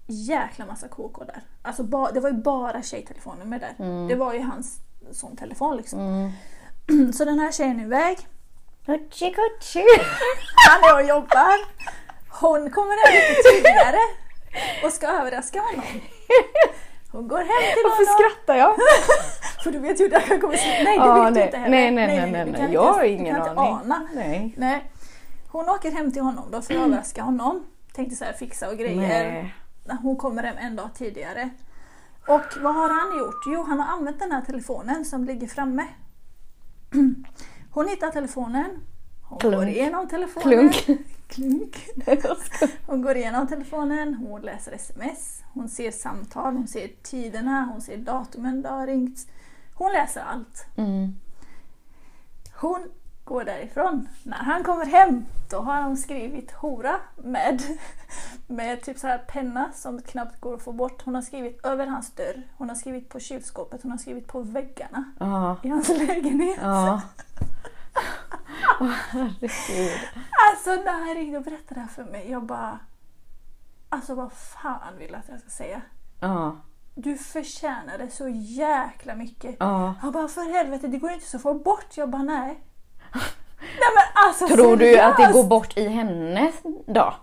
[0.06, 1.42] jäkla massa KK där.
[1.62, 4.06] Alltså ba, det var ju bara tjejtelefonnummer där.
[4.08, 4.78] Det var ju hans
[5.12, 6.00] sån telefon liksom.
[6.88, 7.12] Mm.
[7.12, 8.18] Så den här tjejen är iväg.
[8.86, 9.84] Gucci, Gucci.
[10.68, 11.56] Han är och jobbar.
[12.40, 13.98] Hon kommer hem lite tidigare
[14.84, 15.84] och ska överraska honom.
[17.12, 18.14] Hon går hem till Varför honom.
[18.30, 18.74] skrattar jag?
[19.64, 20.82] För du vet ju hur det här kommer sluta.
[20.84, 21.44] Nej, det Ja, vet du nej.
[21.46, 21.70] inte heller.
[21.70, 22.60] Nej, nej, nej, du nej, nej.
[22.62, 23.58] inte Jag har du ingen aning.
[23.58, 24.08] Ana.
[24.14, 24.54] Nej.
[24.56, 24.90] Nej.
[25.48, 27.64] Hon åker hem till honom då för att överraska honom.
[27.92, 28.96] Tänkte så här fixa och grejer.
[29.24, 29.54] Nej.
[30.02, 31.50] Hon kommer hem en dag tidigare.
[32.26, 33.42] Och vad har han gjort?
[33.46, 35.86] Jo, han har använt den här telefonen som ligger framme.
[37.70, 38.86] Hon hittar telefonen.
[39.22, 39.54] Hon Klunk.
[39.54, 40.70] går igenom telefonen.
[40.72, 41.06] Klunk.
[41.28, 41.76] Klunk.
[42.86, 47.96] Hon går igenom telefonen, hon läser sms, hon ser samtal, hon ser tiderna, hon ser
[47.96, 49.26] datumen det har ringts.
[49.74, 50.66] Hon läser allt.
[50.76, 51.14] Mm.
[52.54, 52.90] Hon
[53.30, 54.08] går därifrån.
[54.22, 57.62] När han kommer hem då har hon skrivit hora med,
[58.46, 61.02] med typ så här penna som knappt går att få bort.
[61.04, 64.40] Hon har skrivit över hans dörr, hon har skrivit på kylskåpet, hon har skrivit på
[64.40, 65.56] väggarna Ja.
[65.62, 66.58] i hans lägenhet.
[66.62, 67.00] Ja.
[69.10, 70.00] Herregud.
[70.50, 72.78] Alltså när han ringde och berättade det här för mig, jag bara...
[73.88, 75.82] Alltså vad fan vill du att jag ska säga?
[76.20, 76.56] Ja.
[76.94, 79.56] Du förtjänade så jäkla mycket.
[79.58, 79.94] Ja.
[80.00, 81.96] Han bara, för helvete det går inte så att få bort.
[81.96, 82.60] Jag bara, nej.
[84.30, 85.34] Alltså Tror du att det seriöst?
[85.34, 86.52] går bort i henne
[86.86, 87.14] då?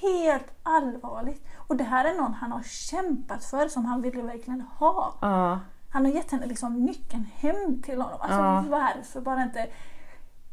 [0.00, 1.44] Helt allvarligt.
[1.56, 5.14] Och det här är någon han har kämpat för, som han ville verkligen ha.
[5.20, 5.60] Ja.
[5.90, 8.18] Han har gett henne liksom nyckeln hem till honom.
[8.20, 8.64] Alltså Ja.
[8.68, 9.66] varför bara inte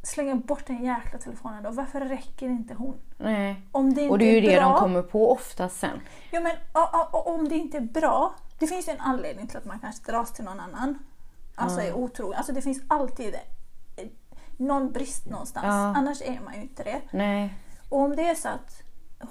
[0.03, 1.71] slänga bort den jäkla telefonen då?
[1.71, 2.95] Varför räcker inte hon?
[3.17, 3.61] Nej.
[3.71, 5.99] Om det inte Och det är ju det bra, de kommer på oftast sen.
[6.31, 6.51] Ja, men
[7.11, 10.33] om det inte är bra, det finns ju en anledning till att man kanske dras
[10.33, 10.99] till någon annan.
[11.55, 12.37] Alltså är otrogen.
[12.37, 13.35] Alltså det finns alltid
[14.57, 15.65] någon brist någonstans.
[15.65, 15.71] Ja.
[15.71, 17.01] Annars är man ju inte det.
[17.11, 17.53] Nej.
[17.89, 18.81] Och om det är så att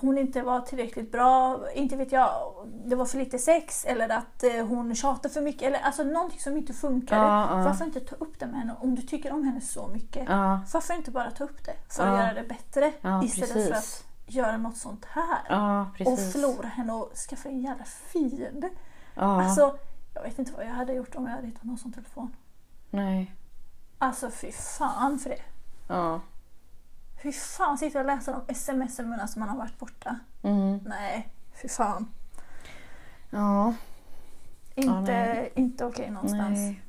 [0.01, 2.31] hon inte var tillräckligt bra, inte vet jag,
[2.87, 6.41] det var för lite sex eller att eh, hon tjatar för mycket eller alltså någonting
[6.41, 7.23] som inte funkade.
[7.23, 7.65] Ja, ja.
[7.65, 8.75] Varför inte ta upp det med henne?
[8.81, 10.61] Om du tycker om henne så mycket, Ja.
[10.73, 12.93] varför inte bara ta upp det för att göra det bättre
[13.25, 13.69] istället precis.
[13.69, 14.05] för att
[14.35, 15.51] göra något sånt här
[16.07, 18.71] och förlora henne och skaffa en jävla fiende.
[19.15, 19.79] Alltså,
[20.15, 22.37] jag vet inte vad jag hade gjort om jag hade hittat någon sån telefon.
[22.91, 23.35] Nej.
[24.05, 25.43] Alltså fy fan för det.
[25.89, 26.21] Ja.
[27.23, 30.19] Fy fan, sitta och läsa de sms medan man har varit borta.
[30.43, 30.79] Mm.
[30.87, 31.29] Nej,
[31.63, 32.09] fy fan.
[33.31, 33.75] Ja.
[34.75, 35.53] Inte, nej.
[35.55, 36.59] inte okej någonstans.
[36.59, 36.83] Nej.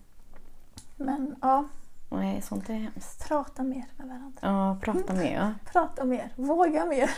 [0.95, 1.65] Men ja,
[2.09, 3.27] Nej, sånt är hemskt.
[3.27, 4.39] prata mer med varandra.
[4.41, 5.71] Ja, prata med ja.
[5.71, 7.09] Prata mer, våga mer.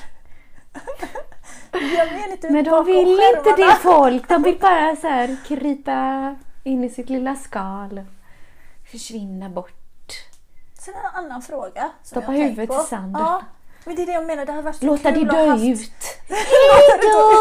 [2.51, 4.29] Men de vill inte det folk.
[4.29, 8.05] De vill bara så här krypa in i sitt lilla skal.
[8.91, 9.76] Försvinna bort.
[10.87, 11.81] Sen en annan fråga.
[11.81, 13.21] Som Stoppa huvudet i sanden.
[13.21, 13.41] Ja,
[13.85, 14.45] men det är det jag menar.
[14.45, 15.91] Det hade varit så Låta kul det dö haft- ut.
[16.29, 17.31] Hejdå!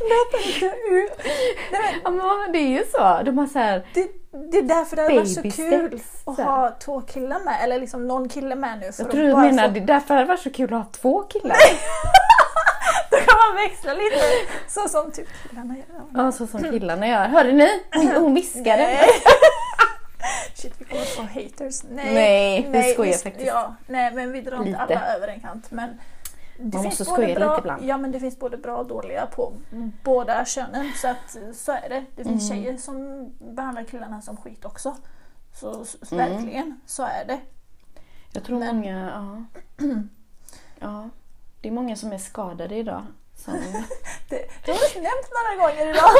[0.00, 1.12] Låt inte ut.
[1.72, 3.20] Nej, men Ja men det är ju så.
[3.24, 4.08] De har så här, det,
[4.52, 7.56] det är därför det hade varit så kul att ha två killar med.
[7.62, 8.92] Eller liksom någon kille med nu.
[8.92, 10.80] För jag tror du menar få- det är därför det hade varit så kul att
[10.84, 11.56] ha två killar.
[13.10, 14.20] Då kan man växla lite.
[14.68, 15.84] Så som typ killarna gör.
[16.14, 17.24] Ja så som killarna gör.
[17.28, 17.82] Hörde ni?
[17.94, 18.76] Hon, hon viskade.
[18.76, 19.08] Nej.
[20.88, 21.82] Kommer få haters.
[21.90, 23.46] Nej, Nej, vi skojar vi- faktiskt.
[23.46, 25.70] Ja, nej, men vi drar inte alla över en kant.
[25.70, 25.88] Men
[26.58, 27.84] det Man finns måste både skoja bra, lite ibland.
[27.84, 29.52] Ja, men det finns både bra och dåliga på
[30.04, 30.92] båda könen.
[30.96, 32.04] Så att så är det.
[32.16, 32.64] Det finns Mm.
[32.64, 34.96] tjejer som behandlar killarna som skit också.
[35.54, 36.32] Så, så Mm.
[36.32, 37.38] verkligen, så är det.
[38.32, 39.44] Jag tror Men- många, ja.
[40.80, 41.08] ja.
[41.60, 43.06] Det är många som är skadade idag.
[43.36, 43.54] Som...
[44.28, 46.04] Det, det har du nämnt några gånger idag.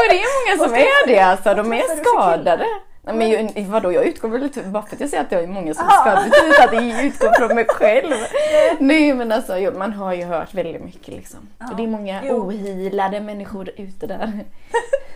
[0.00, 1.54] men det är många som är det alltså.
[1.54, 2.66] De är skadade.
[3.06, 5.46] Nej, men vadå, jag utgår väl lite, bara för att jag säger att jag är
[5.46, 8.12] många som betyder inte att det utgår från mig själv.
[8.78, 11.40] Nej men alltså jo, man har ju hört väldigt mycket liksom.
[11.58, 11.70] Ja.
[11.70, 12.34] Och det är många Jo.
[12.46, 14.44] ohilade människor ute där.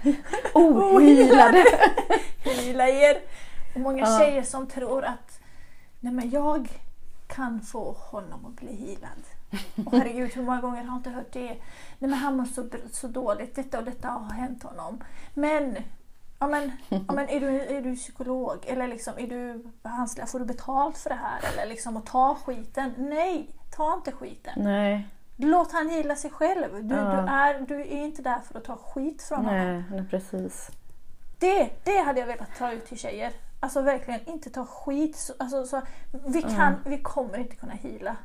[0.55, 1.65] ohilade!
[2.45, 3.17] Hila er.
[3.75, 4.19] Och många Ja.
[4.19, 5.41] tjejer som tror att
[6.01, 6.69] nej men jag
[7.27, 9.23] kan få honom att bli healad.
[9.87, 11.47] Och herregud, hur många gånger har jag inte hört det?
[11.99, 15.05] Nej men han mår så, så dåligt, detta och detta har hänt honom.
[15.35, 15.77] Men,
[16.39, 18.65] ja men, ja men är, du, är du psykolog?
[18.67, 20.27] Eller liksom, är du behandlare?
[20.27, 21.53] Får du betalt för det här?
[21.53, 22.95] Eller liksom att ta skiten?
[22.99, 24.53] Nej, ta inte skiten.
[24.57, 25.09] Nej,
[25.41, 26.85] Låt han gilla sig själv.
[26.89, 27.03] Du, Ja.
[27.05, 29.55] du, är, du är inte där för att ta skit från honom.
[29.55, 30.71] nej, nej precis.
[31.39, 33.33] Det, det hade jag velat ta ut till tjejer.
[33.61, 35.17] Alltså verkligen inte ta skit.
[35.17, 35.83] Så, alltså, så,
[36.27, 38.17] vi, kan, vi kommer inte kunna hila.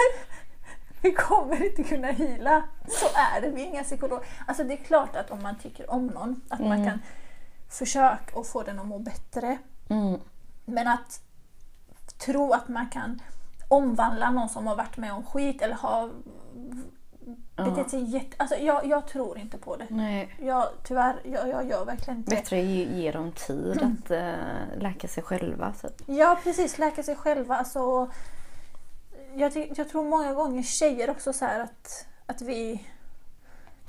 [1.02, 2.62] vi kommer inte kunna hila.
[2.88, 4.26] Så är det, vi är inga psykologer.
[4.46, 6.98] Alltså det är klart att om man tycker om någon, att man kan
[7.72, 9.58] försöka att få den att må bättre.
[9.88, 10.20] Mm.
[10.64, 11.20] Men att
[12.18, 13.22] tro att man kan
[13.68, 16.10] omvandla någon som har varit med om skit eller har
[17.56, 18.36] betett sig jätte...
[18.36, 19.86] Alltså jag, jag tror inte på det.
[19.90, 20.34] Nej.
[20.40, 22.36] Jag, tyvärr, jag, jag gör verkligen inte det.
[22.36, 25.74] Bättre ge, ge dem tid att äh, läka sig själva.
[25.74, 25.88] Så.
[26.06, 27.56] Ja precis, läka sig själva.
[27.56, 28.10] Alltså,
[29.34, 32.88] jag, jag tror många gånger tjejer också så här att, att vi...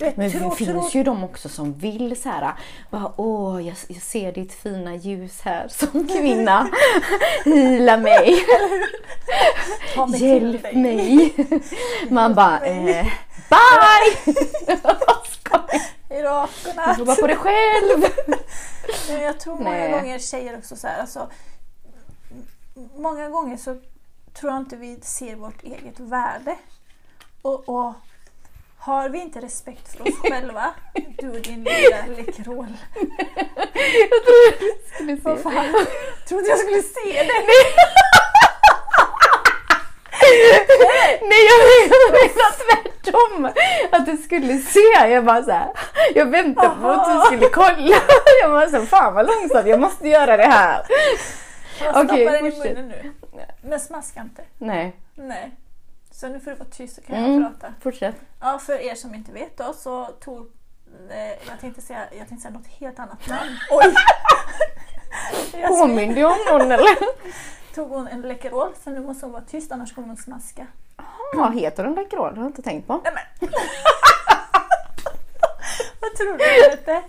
[0.03, 2.53] Du vet, Men det finns ju de också som vill så här,
[2.89, 6.69] bara, åh jag, jag ser ditt fina ljus här som kvinna.
[7.45, 8.45] Hila mig,
[10.07, 11.33] mig hjälp mig.
[12.09, 13.05] Man bara, eh,
[13.49, 14.33] bye!
[16.09, 17.05] Hejdå, Du godnatt.
[17.05, 18.05] bara på dig själv.
[19.09, 19.91] Men jag tror många Nej.
[19.91, 21.29] gånger tjejer också så här, alltså,
[22.95, 23.77] Många gånger så
[24.33, 26.55] tror jag inte vi ser vårt eget värde.
[27.41, 27.93] Och, och
[28.85, 30.73] har vi inte respekt för oss själva,
[31.17, 32.67] du och din lilla lekrål.
[33.73, 35.43] Jag tror du skulle Vad se.
[35.43, 35.85] fan,
[36.27, 37.33] trodde jag skulle se det.
[41.21, 43.45] Nej jag menar tvärtom.
[43.91, 44.79] Att du skulle se.
[45.09, 45.67] Jag bara så här,
[46.15, 47.95] jag väntade på att du skulle kolla.
[48.41, 50.85] Jag bara så fan vad långsamt, jag måste göra det här.
[51.79, 53.11] Jag stoppar Okej, den i munnen nu.
[53.61, 54.41] Men smaska inte.
[54.57, 55.51] Nej, Nej.
[56.15, 57.41] Så nu får du vara tyst så kan Mm.
[57.41, 57.73] jag prata.
[57.81, 58.15] fortsätt.
[58.41, 60.51] Ja, för er som inte vet då så tog...
[61.09, 63.57] Eh, jag, tänkte säga, jag tänkte säga något helt annat namn.
[63.71, 63.93] Oj!
[65.67, 66.97] Påminde jag om någon eller?
[67.75, 70.67] tog hon en Läkerol så nu måste hon vara tyst annars kommer hon smaska.
[71.35, 72.33] Vad heter den Läkerol?
[72.33, 73.01] Det har jag inte tänkt på.
[73.03, 73.49] Nej men!
[76.01, 77.03] Vad tror du det heter?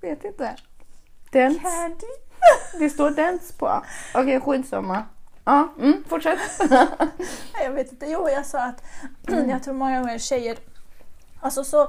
[0.00, 0.56] Vet inte.
[1.32, 1.60] Dance.
[1.60, 2.06] Candy?
[2.78, 3.82] Det står dance på.
[4.14, 5.02] Okej, skitsamma.
[5.44, 6.38] Ja, mm, fortsätt.
[7.62, 8.06] Jag vet inte.
[8.06, 8.84] Jo, jag sa att
[9.48, 10.58] jag tror många gånger tjejer,
[11.40, 11.88] alltså så,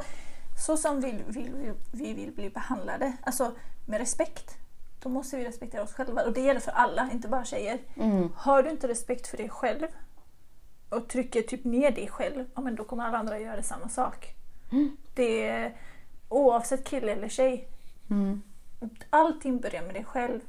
[0.65, 3.51] så som vi vill, vi vill bli behandlade, alltså
[3.85, 4.57] med respekt,
[4.99, 6.23] då måste vi respektera oss själva.
[6.23, 7.79] Och det gäller för alla, inte bara tjejer.
[7.95, 8.29] Mm.
[8.35, 9.87] Har du inte respekt för dig själv
[10.89, 14.35] och trycker typ ner dig själv, ja, men då kommer alla andra göra samma sak.
[15.13, 15.77] Det är,
[16.29, 17.67] oavsett kille eller tjej,
[18.09, 18.41] Mm.
[19.09, 20.39] allting börjar med dig själv.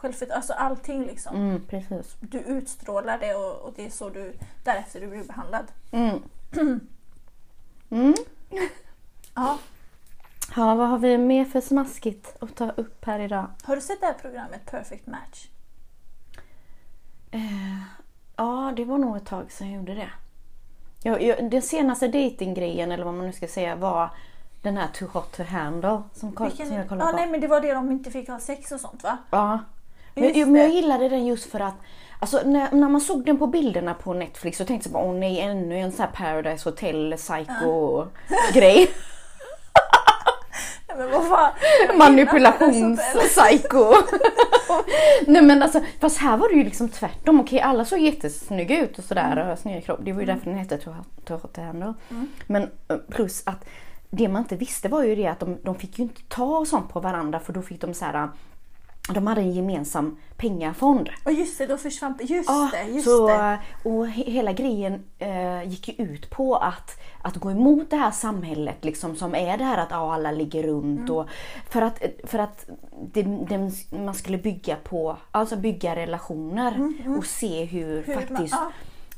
[0.00, 1.36] Självfört, alltså allting liksom.
[1.36, 2.16] Mm, precis.
[2.20, 4.32] Du utstrålar det och, och det är så du
[4.64, 5.64] därefter du blir behandlad.
[5.92, 6.22] Mm.
[7.92, 8.14] Mm.
[9.34, 9.58] Ja.
[10.56, 13.46] Ja, vad har vi mer för smaskigt att ta upp här idag?
[13.62, 15.46] Har du sett det här programmet Perfect Match?
[17.30, 17.40] Eh,
[18.36, 20.10] ja, det var nog ett tag sedan jag gjorde det.
[21.02, 24.10] Jag, jag, den senaste datinggrejen eller vad man nu ska säga var
[24.62, 27.16] den här Too Hot To Handle som, Vilken- som jag ja, kollade på.
[27.16, 29.18] nej men det var det de inte fick ha sex och sånt va?
[29.30, 29.58] Ja.
[30.20, 31.74] Men, men jag gillade den just för att
[32.22, 35.14] Alltså när, när man såg den på bilderna på Netflix så tänkte jag bara åh
[35.14, 38.04] nej ännu en sån här Paradise Hotel psycho
[38.54, 38.90] grej.
[40.96, 41.52] Men vad fan.
[41.98, 43.94] Manipulationspsycho.
[45.26, 47.40] Nej men alltså, fast här var det ju liksom tvärtom.
[47.40, 49.48] Okej alla såg jättesnygga ut och sådär Mm.
[49.48, 50.00] och snygga kropp.
[50.02, 50.78] Det var ju därför den hette
[51.24, 51.94] Tohotehando.
[52.46, 53.64] Men eh, plus att
[54.10, 56.88] det man inte visste var ju det att de, de fick ju inte ta sånt
[56.92, 58.28] på varandra för då fick de så här.
[59.08, 61.08] De hade en gemensam pengafond.
[61.24, 63.58] Och just det, då försvann Just Ja, det, just så, det.
[63.84, 68.10] Och he- hela grejen eh, gick ju ut på att, att gå emot det här
[68.10, 70.98] samhället liksom, som är det här att ja, alla ligger runt.
[71.00, 71.14] Mm.
[71.16, 71.26] Och,
[71.70, 72.66] för att, för att
[73.12, 78.26] det, det, man skulle bygga på, alltså bygga relationer och se hur, Mm, Hur man-
[78.26, 78.72] faktiskt ja.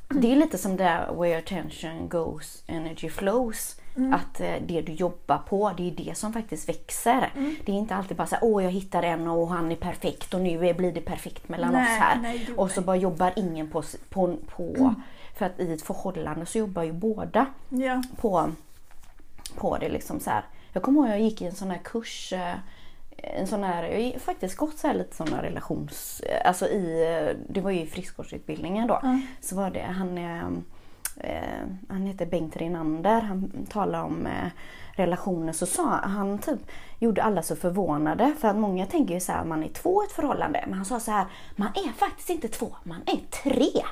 [0.08, 3.76] det är lite som det där where attention goes, energy flows.
[3.96, 4.12] Mm.
[4.12, 7.30] Att eh, det du jobbar på, det är det som faktiskt växer.
[7.36, 7.56] Mm.
[7.64, 10.34] Det är inte alltid bara så här, åh jag hittar en och han är perfekt
[10.34, 12.18] och nu blir det perfekt mellan Nej, oss här.
[12.22, 14.94] nej, och så bara jobbar ingen på, på, på
[15.38, 18.02] för att i ett förhållande så jobbar ju båda Ja.
[18.16, 18.50] på,
[19.56, 20.44] på det liksom så här.
[20.72, 22.54] Jag kommer ihåg jag gick i en sån här kurs eh,
[23.16, 27.34] en sån här, jag har faktiskt gått så här lite såna relations, eh, alltså i,
[27.48, 29.00] det var ju i friskvårdsutbildningen då.
[29.02, 29.22] Mm.
[29.40, 30.18] Så var det, han,
[31.16, 34.48] eh, eh, han heter Bengt Renander, han talar om eh,
[34.92, 36.60] relationer så sa han typ,
[36.98, 40.06] gjorde alla så förvånade för att många tänker ju så här, man är två i
[40.06, 40.64] ett förhållande.
[40.66, 43.82] Men han sa så här, man är faktiskt inte två, man är tre.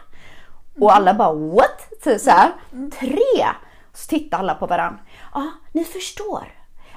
[0.81, 1.91] Och alla bara what?
[2.03, 2.53] Typ så här,
[3.01, 3.47] tre!
[3.93, 5.01] Så tittar alla på varandra.
[5.35, 6.53] Ja, ni förstår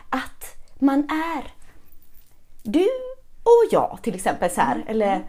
[0.09, 1.51] att man är
[2.63, 2.89] du
[3.43, 5.25] och jag till exempel så här, eller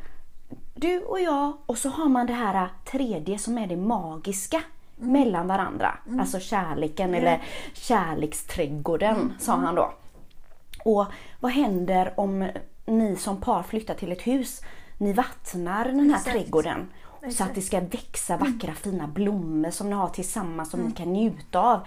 [0.74, 4.62] du och jag och så har man det här tredje som är det magiska
[4.96, 5.98] mellan varandra.
[6.20, 7.42] Alltså kärleken eller
[7.72, 9.92] kärleksträdgården sa han då.
[10.84, 11.06] Och
[11.40, 12.48] vad händer om
[12.86, 14.60] ni som par flyttar till ett hus?
[14.98, 16.36] Ni vattnar den här Exakt.
[16.36, 16.88] trädgården
[17.20, 17.50] så Exakt.
[17.50, 21.60] att det ska växa vackra fina blommor som ni har tillsammans som ni kan njuta
[21.60, 21.80] av.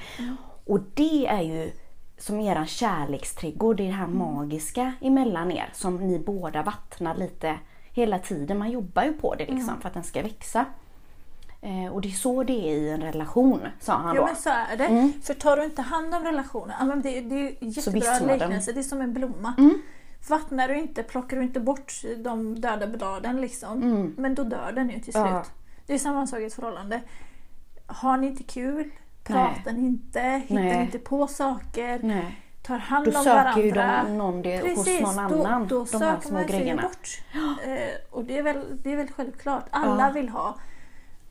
[0.65, 1.71] Och det är ju
[2.17, 7.59] som eran kärleksträdgård, det är det här magiska emellan er som ni båda vattnar lite
[7.91, 8.57] hela tiden.
[8.57, 10.65] Man jobbar ju på det liksom för att den ska växa.
[11.61, 14.25] Eh, och det är så det är i en relation, sa han då.
[14.25, 15.11] men så är det.
[15.23, 18.79] För tar du inte hand om relationen, ja, men det, det är jättebra liknelse, det
[18.79, 19.53] är som en blomma.
[20.29, 24.89] Vattnar du inte, plockar du inte bort de döda bladen liksom, men då dör den
[24.89, 25.25] ju till slut.
[25.25, 25.43] Ja.
[25.85, 27.01] Det är samma sak i ett förhållande.
[27.85, 28.89] Har ni inte kul,
[29.23, 30.81] pratar ni inte, hittar Nej.
[30.81, 32.39] inte på saker, Nej.
[32.63, 34.03] tar hand Då om söker ju varandra.
[34.09, 35.67] de någon det Precis, hos någon då, annan.
[35.67, 36.81] då de här söker små man sig grejerna.
[36.81, 37.07] bort.
[37.65, 39.65] Eh, och det är, väl, det är väl självklart.
[39.71, 40.11] Alla Ja.
[40.13, 40.55] vill ha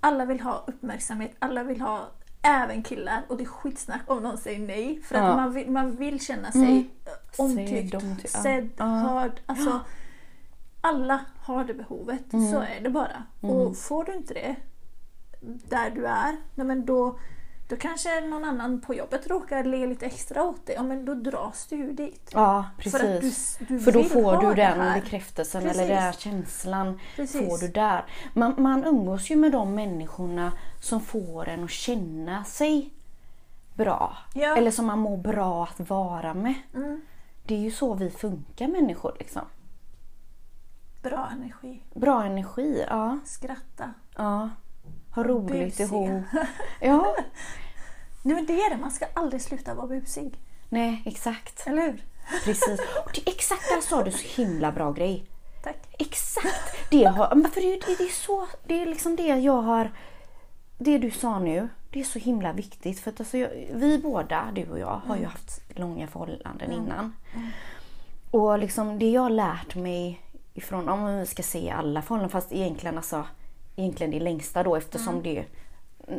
[0.00, 2.08] alla vill ha uppmärksamhet, alla vill ha
[2.42, 5.00] även killar och det är skitsnack om någon säger nej.
[5.02, 5.36] För att Ja.
[5.36, 6.88] man, vill, man vill känna sig Mm.
[7.38, 8.00] omtyckt, ja.
[8.42, 8.84] sedd, Ja.
[8.84, 9.40] hörd.
[9.46, 9.80] Alltså,
[10.80, 12.52] alla har det behovet, Mm.
[12.52, 13.22] så är det bara.
[13.40, 14.56] Och får du inte det
[15.68, 17.18] där du är, nej men då,
[17.68, 20.76] då kanske någon annan på jobbet råkar le lite extra åt dig.
[20.76, 22.30] Ja, men då dras du ju dit.
[22.32, 23.58] Ja, För precis.
[23.58, 25.80] du, du För då får du den bekräftelsen Precis.
[25.80, 27.00] eller den här känslan.
[27.16, 27.48] Precis.
[27.48, 28.04] Får du där.
[28.34, 32.94] Man, man umgås ju med de människorna som får en att känna sig
[33.74, 34.16] bra.
[34.34, 34.56] Ja.
[34.56, 36.54] Eller som man mår bra att vara med.
[36.74, 37.00] Mm.
[37.46, 39.42] Det är ju så vi funkar människor liksom.
[41.02, 41.82] Bra energi.
[41.94, 43.18] Bra energi, ja.
[43.24, 43.94] Skratta.
[44.16, 44.50] ja.
[45.16, 45.86] Ha roligt Busiga.
[45.86, 46.24] ihop.
[46.80, 47.16] Ja,
[48.22, 50.34] Nej men det är det, man ska aldrig sluta vara busig.
[50.68, 51.66] nej exakt.
[51.66, 52.04] Eller hur?
[52.44, 52.80] Precis.
[53.04, 55.24] Och det, exakt där sa du så himla bra grej.
[55.62, 55.76] Tack.
[55.98, 56.90] Exakt!
[56.90, 59.90] Det, har, för det, det, det, är så, det är liksom det jag har...
[60.78, 63.00] Det du sa nu, det är så himla viktigt.
[63.00, 67.12] För att alltså jag, vi båda, du och jag, har ju haft långa förhållanden innan.
[68.30, 70.20] Och liksom det jag har lärt mig
[70.54, 73.24] ifrån, om vi ska se alla förhållanden, fast egentligen alltså
[73.76, 75.44] egentligen det längsta då eftersom det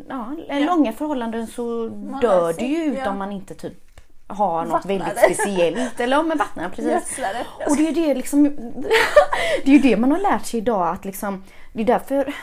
[0.09, 0.59] Ja, Ja.
[0.59, 3.09] långa förhållanden så Man dör det ju ut ja.
[3.09, 5.99] om man inte typ har något Vattnar väldigt speciellt.
[5.99, 6.91] Eller om vattnar, precis.
[6.91, 7.65] Gödsla det.
[7.69, 8.43] Och det är ju det liksom,
[9.65, 11.43] det är ju det man har lärt sig idag att liksom,
[11.73, 12.33] det är därför,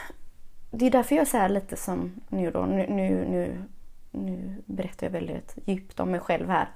[0.71, 3.65] det är därför jag säger lite som nu då, nu, nu, nu,
[4.11, 6.69] nu berättar jag väldigt djupt om mig själv här.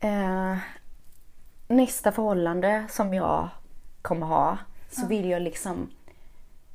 [0.00, 0.56] Eh,
[1.68, 3.48] nästa förhållande som jag
[4.02, 4.58] kommer ha
[4.90, 5.90] så vill jag liksom,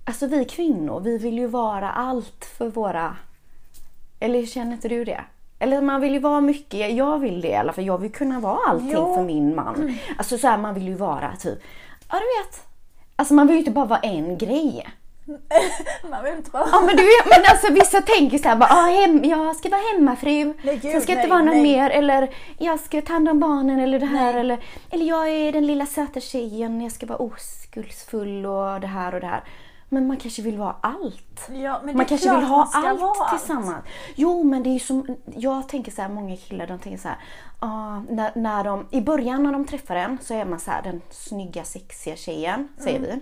[0.10, 3.16] alltså vi kvinnor, vi vill ju vara allt för våra,
[4.20, 5.24] eller känner inte du det?
[5.60, 8.40] Eller man vill ju vara mycket, jag vill det i alla fall, jag vill kunna
[8.40, 9.16] vara allting Jo.
[9.16, 9.98] för min man.
[10.18, 11.60] Alltså så här, man vill ju vara typ,
[12.12, 12.68] ja du vet,
[13.16, 14.88] alltså man vill ju inte bara vara en grej.
[16.10, 16.68] Man vill inte vara...
[16.72, 19.82] Ja men du vet, men alltså vissa tänker såhär bara, ah, hem, jag ska vara
[19.94, 20.54] hemmafru.
[20.64, 21.64] Nej, gud, Sen ska inte nej, vara något nej.
[21.64, 24.42] mer eller jag ska ta hand om barnen eller det här Nej.
[24.42, 24.58] eller,
[24.90, 29.22] eller jag är den lilla söta tjejen, jag ska vara oskuldsfull och det här och
[29.22, 29.44] det här.
[29.90, 31.50] Men man kanske vill vara allt.
[31.64, 33.86] Ja, Man kanske vill ha allt vara tillsammans.
[34.16, 37.18] Jo, men det är som, jag tänker så här, många killar de tänker så här,
[37.60, 40.82] ah, när, när de, i början när de träffar en så är man så här
[40.82, 43.20] den snygga sexiga tjejen, säger vi.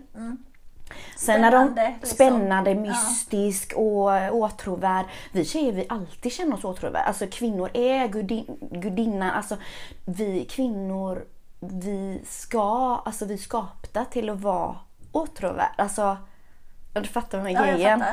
[1.18, 2.16] Sen när de, Mm, Spännande, liksom.
[2.16, 5.06] spännande, mystisk och åtråvärd.
[5.32, 7.00] Vi tjejer vi alltid känner oss åtråvärda.
[7.06, 9.30] Alltså kvinnor är gudin, gudinnan.
[9.32, 9.58] Alltså
[10.06, 11.26] vi kvinnor,
[11.60, 14.76] vi ska, alltså vi skapta till att vara
[15.12, 15.72] åtråvärda.
[15.78, 16.18] Alltså,
[17.04, 18.04] du fattar vad Ja, jag grejen.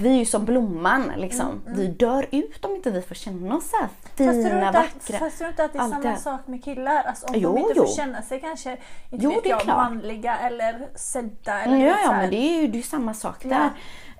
[0.00, 1.62] Vi är ju som blomman liksom.
[1.66, 4.68] Vi dör ut om inte vi får känna oss så här Fast tror, fina, inte
[4.68, 5.18] att, vackra.
[5.18, 6.16] fast tror du inte att det är samma det här.
[6.16, 7.02] sak med killar?
[7.04, 7.86] Alltså, om Jo, de inte jo.
[7.86, 8.70] får känna sig kanske
[9.10, 9.76] inte Jo, vet jag, klart.
[9.76, 11.62] manliga eller sedda.
[11.62, 12.20] Eller Ja, ja här.
[12.20, 13.48] men det är ju det är samma sak Ja.
[13.48, 13.70] där.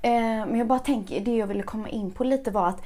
[0.03, 2.83] Eh, men jag bara tänker, det jag ville komma in på lite var att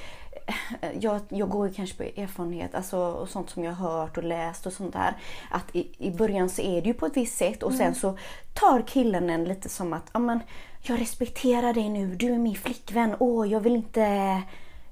[1.01, 4.24] jag, jag går ju kanske på erfarenhet alltså, och sånt som jag har hört och
[4.24, 5.14] läst och sånt där.
[5.51, 7.78] Att i, i början så är det ju på ett visst sätt och Mm.
[7.78, 8.18] sen så
[8.55, 10.40] tar killen en lite som att ja, men,
[10.82, 13.16] jag respekterar dig nu, du är min flickvän.
[13.18, 14.42] Åh, jag vill inte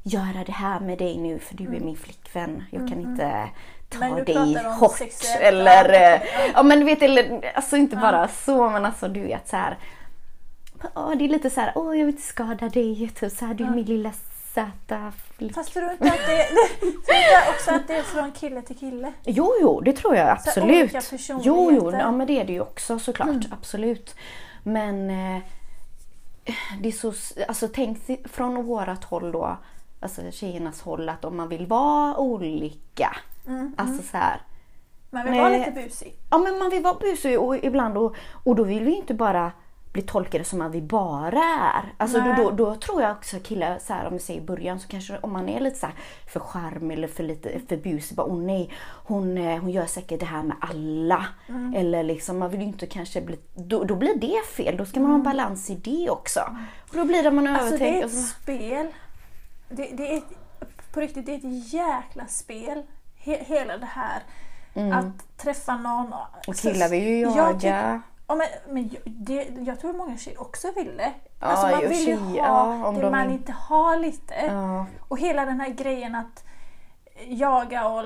[0.02, 2.64] göra det här med dig nu för du är min flickvän.
[2.70, 3.48] Jag kan inte
[3.88, 4.14] ta Mm.
[4.14, 5.00] Men du dig hårt
[5.40, 6.14] eller ja.
[6.14, 6.22] eh,
[6.54, 9.78] Ja men du vet, eller, alltså inte bara så men alltså du vet så här.
[10.94, 13.54] Åh, det är lite så här, åh jag vill inte skada dig, typ så här,
[13.54, 14.12] du är min lilla
[14.54, 15.12] söta.
[15.54, 16.48] Fast tror du inte att det,
[16.86, 17.12] inte
[17.54, 19.12] också att det är från kille till kille?
[19.24, 20.94] Jo, jo, det tror jag Så absolut.
[20.94, 21.88] olika Jo, jo, personligheter.
[21.88, 22.00] Mm.
[22.00, 24.14] ja men det är det ju också såklart, absolut.
[24.62, 25.42] Men eh,
[26.80, 27.12] det är så,
[27.48, 27.98] alltså tänk
[28.30, 29.56] från vårat håll då,
[30.00, 34.40] alltså tjejernas håll att om man vill vara olika, Mm, alltså så här.
[35.10, 35.40] Man vill Nej.
[35.40, 36.14] vara lite busig.
[36.30, 39.52] Ja men man vill vara busig och ibland och, och då vill vi inte bara
[39.94, 41.92] bli tolkade som att vi bara är.
[41.96, 44.80] Alltså då, då, då tror jag också killar, så här, om vi säger i början,
[44.80, 45.94] så kanske om man är lite så här
[46.32, 48.70] för charm eller för lite för busig, bara åh nej,
[49.06, 51.26] hon, eh, hon gör säkert det här med alla.
[51.48, 51.74] Mm.
[51.74, 55.00] Eller liksom, man vill ju inte kanske bli, då, då blir det fel, då ska
[55.00, 56.40] man ha en balans i det också.
[56.90, 57.60] Och då blir det man Mm.
[57.60, 58.00] Alltså det övertänker.
[58.02, 58.86] är ett så- spel.
[59.68, 62.82] Det, det är ett, på riktigt, det är ett jäkla spel.
[63.16, 64.22] He, hela det här
[64.92, 66.06] att träffa någon.
[66.06, 66.18] Mm.
[66.48, 67.52] och killar vill ju Jag jaga.
[67.54, 71.12] tycker- Ja, men, men jag- det, jag tror många tjejer också vill det.
[71.40, 73.36] Ja, Alltså man vill ju tjejer, ha ja, om det de man vill.
[73.36, 74.34] inte har lite.
[74.46, 74.86] Ja.
[75.08, 76.44] Och hela den här grejen att
[77.28, 78.04] jaga och...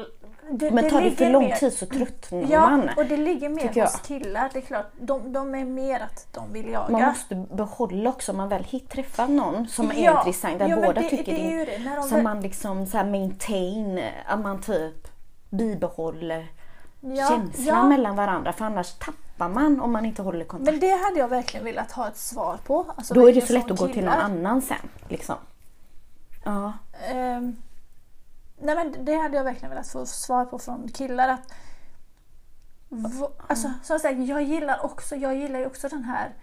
[0.51, 2.91] Det, Men tar det för ligger lång mer- tid så tröttnar Ja, man.
[2.97, 4.51] och det ligger mer hos killar.
[4.53, 6.89] Det är klart, de, de är mer att de vill jaga.
[6.91, 10.93] Man måste behålla också om man väl hit träffar någon som är intressant, där båda
[10.93, 11.79] det- tycker det är det.
[11.97, 15.09] det, så väl- man liksom så här maintain, att man typ
[15.51, 16.47] bibehåller
[17.01, 17.83] Ja, känslan ja.
[17.83, 20.71] mellan varandra för annars tappar man om man inte håller kontakt.
[20.71, 22.87] Men det hade jag verkligen velat ha ett svar på.
[22.97, 24.89] Alltså Då är det så lätt att gå till någon annan sen.
[25.09, 25.37] Liksom.
[26.45, 26.73] Ja.
[27.09, 27.57] Ehm,
[28.61, 31.29] nej men det hade jag verkligen velat få svar på från killar.
[31.29, 31.53] Att,
[33.47, 36.35] alltså, som sagt, jag gillar också, jag gillar ju också den här,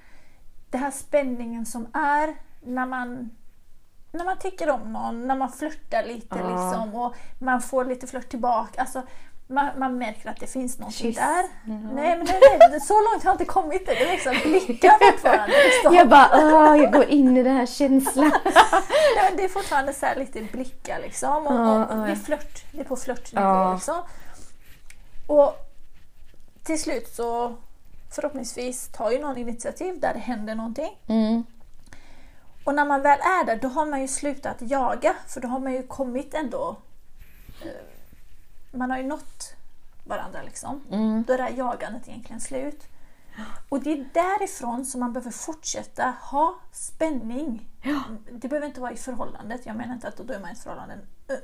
[0.70, 3.30] den här spänningen som är när man
[4.12, 6.50] när man tycker om någon, när man flörtar lite Ja.
[6.50, 8.82] liksom och man får lite flört tillbaka.
[8.82, 9.02] Alltså,
[9.48, 11.16] man, man märker att det finns någonting Kyss.
[11.16, 11.44] där.
[11.66, 11.74] Ja.
[11.94, 12.40] Nej men det,
[12.72, 13.86] det, så långt har jag inte kommit.
[13.86, 15.56] Det är liksom blickar fortfarande.
[15.66, 15.96] Liksom.
[15.96, 18.32] Jag bara, åh, jag går in i den här känslan.
[19.16, 21.48] Men det är fortfarande så lite blickar liksom.
[21.48, 22.06] Och, Ja, och ja.
[22.06, 22.64] det är flört.
[22.72, 23.74] Det är på flörtnivå Ja.
[23.74, 24.02] liksom.
[25.28, 25.56] Och
[26.64, 27.56] till slut så
[28.12, 30.98] förhoppningsvis tar ju någon initiativ där det händer någonting.
[31.08, 31.44] Mm.
[32.64, 35.60] Och när man väl är där då har man ju slutat jaga för då har
[35.60, 36.76] man ju kommit ändå.
[38.76, 39.56] Man har ju nått
[40.04, 40.82] varandra liksom.
[40.92, 41.24] Mm.
[41.28, 42.88] Då är det här jagandet egentligen slut.
[43.70, 47.70] Och det är därifrån som man behöver fortsätta ha spänning.
[48.32, 49.66] Det behöver inte vara i förhållandet.
[49.66, 50.98] Jag menar inte att då är man i ett förhållande.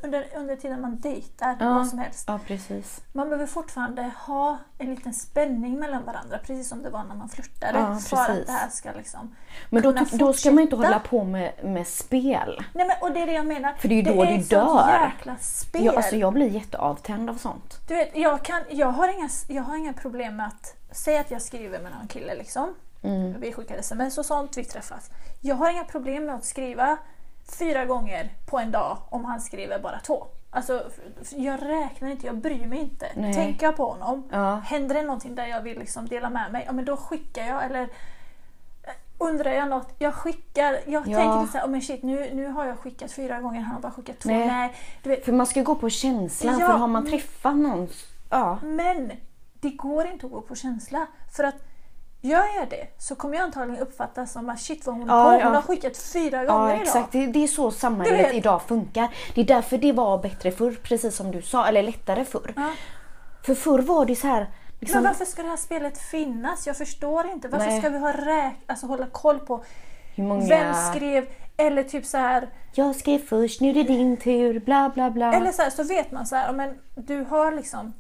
[0.04, 1.74] Under, under tiden man dejtar, Ja.
[1.74, 2.24] vad som helst.
[2.28, 3.02] Ja, precis.
[3.14, 6.38] Man behöver fortfarande ha en liten spänning mellan varandra.
[6.38, 7.80] Precis som det var när man flörtade.
[7.80, 9.36] Ja, för att det här ska liksom
[9.70, 12.64] Men då, då ska man inte hålla på med, med spel.
[12.74, 13.74] Nej men och det är det jag menar.
[13.74, 15.12] För det är ju då är det ett sånt dör.
[15.16, 15.86] jäkla spel.
[15.86, 17.80] Jag, alltså, jag blir jätteavtänd av sånt.
[17.88, 21.32] Du vet, jag, kan, jag, har inga, jag har inga problem med att säga att
[21.32, 22.74] jag skriver med någon kille liksom.
[23.04, 23.40] Mm.
[23.40, 25.10] Vi skickar sms och sånt, vi träffas.
[25.42, 26.98] Jag har inga problem med att skriva
[27.60, 30.26] fyra gånger på en dag om han skriver bara två.
[30.54, 30.84] Alltså,
[31.36, 33.08] jag räknar inte, jag bryr mig inte.
[33.16, 33.34] Nej.
[33.34, 34.56] Tänker jag på honom, Ja.
[34.56, 37.66] händer det någonting där jag vill liksom dela med mig, ja men då skickar jag.
[37.66, 37.82] Eller
[38.84, 40.80] eh, undrar jag något, jag skickar.
[40.86, 41.18] Jag Ja.
[41.18, 43.82] tänker inte såhär, oh men shit nu, nu har jag skickat fyra gånger, han har
[43.82, 44.30] bara skickat två.
[44.30, 44.48] Nej.
[44.48, 44.74] Nej,
[45.04, 47.88] du vet, För man ska gå på känslan, Ja, för har man träffat någon...
[48.30, 48.60] Ja.
[48.64, 49.12] Men
[49.54, 51.08] det går inte att gå på känsla.
[51.36, 51.56] För att
[52.22, 55.40] gör jag det så kommer jag antagligen uppfatta som att shit vad hon Ja, på.
[55.40, 55.46] ja.
[55.46, 56.82] Hon har skickat fyra gånger Ja idag.
[56.82, 59.08] exakt, det, det är så samhället idag funkar.
[59.36, 62.54] Det är därför det var bättre förr, precis som du sa, eller lättare förr.
[62.56, 62.70] Ja.
[63.46, 64.48] För förr var det så här,
[64.80, 66.68] Liksom, Men varför ska det här spelet finnas?
[66.68, 67.48] Jag förstår inte.
[67.48, 67.80] Varför Nej.
[67.82, 69.64] ska vi ha räk alltså hålla koll på
[70.16, 70.46] hur många...
[70.48, 74.92] vem skrev eller typ så här Jag skrev först, nu är det din tur, bla
[74.94, 75.34] bla bla.
[75.34, 77.94] Eller så, här, så vet man så här, ja, men du har liksom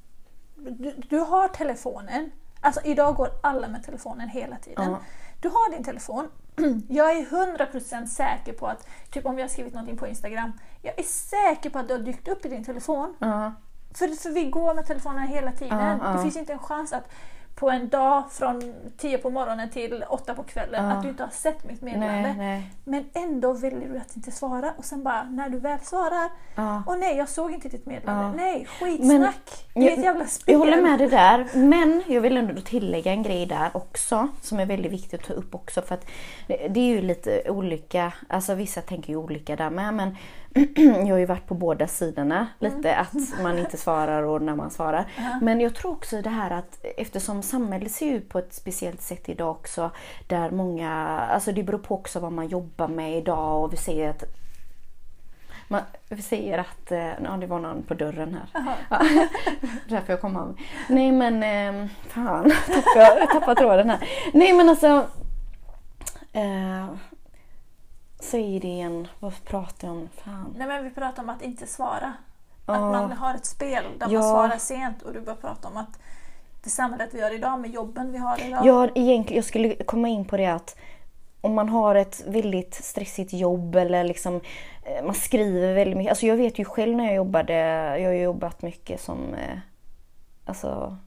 [0.55, 2.31] du, du har telefonen.
[2.61, 4.91] Alltså idag går alla med telefonen hela tiden.
[4.91, 4.99] Ja.
[5.39, 6.27] Du har din telefon.
[6.89, 10.51] Jag är 100% säker på att, typ om jag har skrivit någonting på Instagram,
[10.81, 13.15] jag är säker på att det har dykt upp i din telefon.
[13.93, 15.99] För, för vi går med telefonen hela tiden.
[15.99, 17.09] Det finns inte en chans att
[17.55, 20.91] på en dag från 10 på morgonen till 8 på kvällen Ja.
[20.91, 22.21] att du inte har sett mitt meddelande.
[22.21, 22.71] Nej, nej.
[22.83, 26.83] Men ändå väljer du att inte svara och sen bara när du väl svarar Ja.
[26.87, 28.23] Åh nej, jag såg inte ditt meddelande.
[28.23, 28.45] Ja.
[28.45, 29.65] Nej, skitsnack.
[29.73, 30.53] det är ett jävla spel.
[30.53, 34.59] Jag håller med dig där, men jag vill ändå tillägga en grej där också som
[34.59, 36.05] är väldigt viktigt att ta upp också för att
[36.47, 40.15] det det är ju lite olika, alltså vissa tänker ju olika där med men
[40.75, 44.71] jag har ju varit på båda sidorna lite att man inte svarar och när man
[44.71, 45.05] svarar.
[45.41, 49.29] Men jag tror också det här att eftersom samhället ser ut på ett speciellt sätt
[49.29, 49.91] idag också
[50.27, 54.09] där många, alltså det beror på också vad man jobbar med idag och vi ser
[54.09, 54.23] att
[55.67, 58.75] man, vi säger att, eh, ja det var någon på dörren här.
[58.89, 58.99] Ja,
[59.89, 60.57] därför jag kom av.
[60.87, 64.09] Nej men, eh, fan, tappade, tappade tråden här.
[64.33, 65.05] Nej men alltså,
[66.33, 66.85] eh,
[68.21, 70.09] säg det igen, vad pratar jag om?
[70.15, 70.55] Fan.
[70.57, 72.13] Nej men vi pratar om att inte svara.
[72.65, 74.19] Att man har ett spel där Ja.
[74.19, 75.99] man svarar sent och du börjar prata om att
[76.63, 78.65] det samhället vi har idag med jobben vi har idag.
[78.65, 80.75] Ja, egentligen, jag skulle komma in på det att
[81.41, 84.41] om man har ett väldigt stressigt jobb eller liksom
[84.83, 86.09] eh, man skriver väldigt mycket.
[86.11, 87.53] Alltså jag vet ju själv när jag jobbade,
[87.99, 89.57] jag har jobbat mycket som eh,
[90.45, 90.97] alltså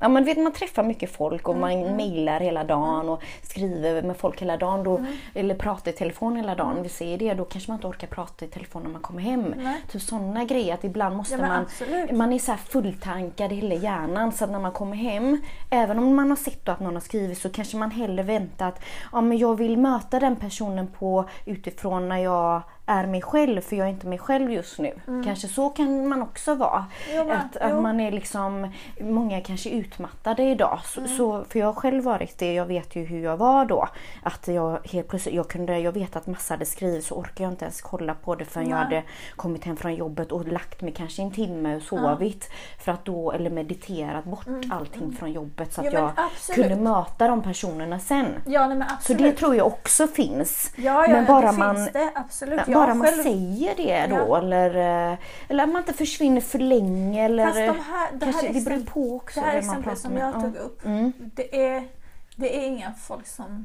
[0.00, 4.16] Ja men vet man träffar mycket folk och man mejlar hela dagen och skriver med
[4.16, 4.84] folk hela dagen.
[4.84, 6.82] Då, Eller pratar i telefon hela dagen.
[6.82, 9.54] Vi ser det, då kanske man inte orkar prata i telefon när man kommer hem.
[9.56, 9.80] Nej.
[9.92, 12.10] Typ sådana grejer att ibland måste Ja, man absolut.
[12.10, 15.40] man är så här fulltankad i hela hjärnan så att när man kommer hem,
[15.70, 18.80] även om man har sett att någon har skrivit så kanske man hellre väntar att
[19.12, 23.76] ja, men jag vill möta den personen på utifrån när jag är mig själv för
[23.76, 24.92] jag är inte mig själv just nu.
[25.24, 26.86] Kanske så kan man också vara.
[27.14, 30.78] Jo, att, att man är liksom, många kanske är utmattade idag.
[30.84, 33.88] Så, så, för jag har själv varit det, jag vet ju hur jag var då.
[34.22, 37.52] Att jag helt plötsligt, jag kunde, jag vet att massa hade skrivit så orkar jag
[37.52, 38.84] inte ens kolla på det förrän jag Nej.
[38.84, 39.02] hade
[39.36, 42.50] kommit hem från jobbet och lagt mig kanske en timme och sovit.
[42.78, 46.68] För att då, eller mediterat bort allting från jobbet så att Mm, Jo, jag absolut.
[46.68, 48.26] kunde möta de personerna sen.
[48.46, 50.72] Ja, nej, Så det tror jag också finns.
[50.76, 52.10] Ja, ja Men bara det man, finns det.
[52.14, 52.60] Absolut.
[52.66, 54.38] Ja, Jag bara man själv- säger det då Ja.
[54.38, 54.70] eller,
[55.12, 55.18] eh,
[55.48, 57.24] eller att man inte försvinner för länge.
[57.24, 60.16] Eller, Fast de här, det, kanske, här det beror på också det här exemplet som
[60.16, 60.40] jag Ja.
[60.40, 61.12] tog upp, Mm.
[61.16, 61.88] det, är,
[62.36, 63.64] det är inga folk som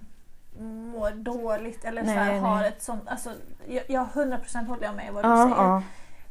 [0.93, 2.68] mår dåligt eller så här, Nej, har nej.
[2.68, 3.01] ett sånt...
[3.07, 3.30] Alltså,
[3.68, 5.55] jag, jag 100% håller jag med vad du Ja, säger.
[5.55, 5.84] ja.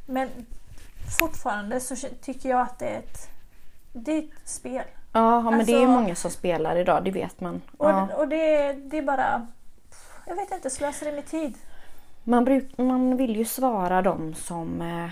[0.05, 0.29] Men
[1.19, 3.27] fortfarande så tycker jag att det är ett,
[3.93, 4.83] det är ett spel.
[5.13, 7.61] ja, men det är ju Alltså- många som spelar idag, det vet man.
[7.77, 8.07] Och, Ja.
[8.17, 9.47] och det, det är bara...
[10.27, 11.53] Jag vet inte, slösar med tid.
[12.23, 14.81] Man, bruk, man vill ju svara dem som...
[14.81, 15.05] Eh,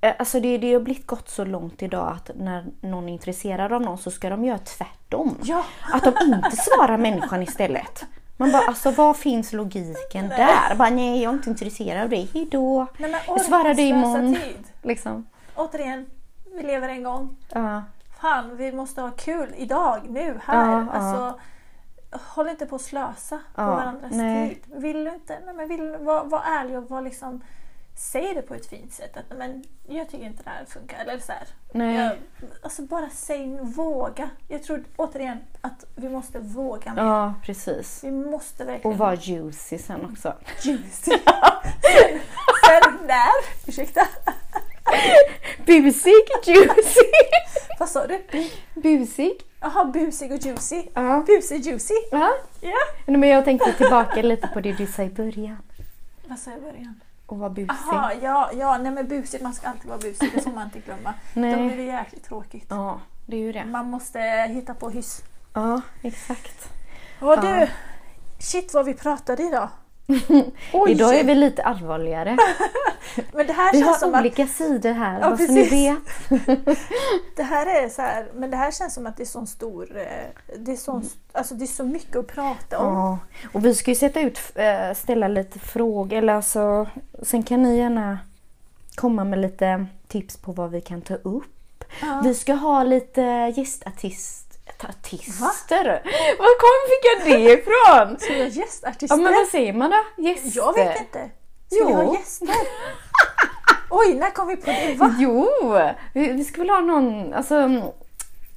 [0.00, 3.72] eh, alltså det, det har blivit gått så långt idag att när någon är intresserad
[3.72, 5.36] av någon så ska de göra tvärtom.
[5.42, 5.64] Ja.
[5.92, 8.04] Att de inte svarar människan istället.
[8.36, 10.74] Man bara, alltså vad finns logiken där?
[10.74, 12.86] Bara, nej, jag är inte intresserad av dig, hejdå.
[12.98, 14.34] Nej, men Jag svarar dig imorgon.
[14.34, 14.64] tid.
[14.82, 15.26] Liksom.
[15.54, 16.06] Återigen,
[16.56, 17.36] vi lever en gång.
[17.48, 17.82] Ja.
[18.20, 20.70] Fan, vi måste ha kul idag, nu, här.
[20.70, 20.92] Ja, ja.
[20.92, 21.40] alltså,
[22.10, 24.48] Håll inte på att slösa på Ja, varandras nej.
[24.48, 24.64] tid.
[24.82, 27.40] Vill du inte, nej, men vill, var, var ärlig och var liksom,
[27.98, 29.16] säg det på ett fint sätt.
[29.16, 30.98] Att, men, jag tycker inte det här funkar.
[30.98, 31.48] Eller så här.
[31.72, 31.94] Nej.
[31.96, 32.12] Jag,
[32.62, 34.30] alltså bara säg, våga.
[34.48, 37.02] Jag tror återigen att vi måste våga mer.
[37.02, 38.04] ja, precis.
[38.04, 38.92] Vi måste verkligen...
[38.92, 40.34] Och vara juicy sen också.
[40.62, 41.10] juicy.
[42.66, 43.68] Sen när?
[43.68, 44.06] Ursäkta?
[45.66, 46.12] Busig,
[46.46, 47.00] juicy.
[47.78, 48.24] Vad sa du?
[48.74, 49.32] Busig.
[49.74, 50.82] Jaha, busig och juicy.
[50.94, 51.24] Ja.
[51.26, 51.94] Busig juicy.
[52.10, 52.30] ja.
[52.60, 52.76] Ja.
[53.06, 55.56] Men jag tänkte tillbaka lite på det du sa i början.
[56.26, 57.00] Vad sa jag i början?
[57.26, 57.70] Och vara busig.
[57.90, 60.78] Jaha, ja, ja, nej men busig, man ska alltid vara busig, det får man inte
[60.78, 61.14] glömma.
[61.34, 61.50] Nej.
[61.56, 62.66] Då blir det jäkligt tråkigt.
[62.68, 63.64] Ja, det är ju det.
[63.64, 65.22] Man måste hitta på hyss.
[65.54, 66.68] Ja, exakt.
[67.20, 67.40] Och Ja.
[67.40, 67.68] du,
[68.38, 69.68] shit vad vi pratade idag.
[70.88, 72.36] Idag är vi lite allvarligare.
[73.32, 75.68] Men det här Vi känns har som att olika sidor här, Ja, bara så ni
[75.68, 75.98] vet.
[77.36, 79.96] det här är så här, men det här känns som att det är så stor,
[79.96, 81.02] eh, det är så,
[81.32, 82.94] alltså det är så mycket att prata om.
[82.94, 83.18] Ja,
[83.52, 86.86] och vi ska ju sätta ut, äh, ställa lite frågor, eller alltså,
[87.22, 88.18] sen kan ni gärna
[88.94, 91.84] komma med lite tips på vad vi kan ta upp.
[92.02, 92.20] Ja.
[92.24, 93.52] Vi ska ha lite
[94.82, 96.02] gästartist, artister.
[96.38, 98.18] Var kom fick jag det ifrån?
[98.18, 99.16] Ska vi ha gästartister?
[99.16, 100.22] Ja men vad säger man då?
[100.22, 100.50] Gäster?
[100.54, 101.30] Jag vet inte.
[101.70, 101.94] Ska vi Jo.
[101.96, 102.54] ha gäster?
[103.90, 104.94] Oj, när kom vi på det?
[104.94, 105.14] Va?
[105.18, 105.48] Jo,
[106.14, 107.54] vi, vi ska väl ha någon, alltså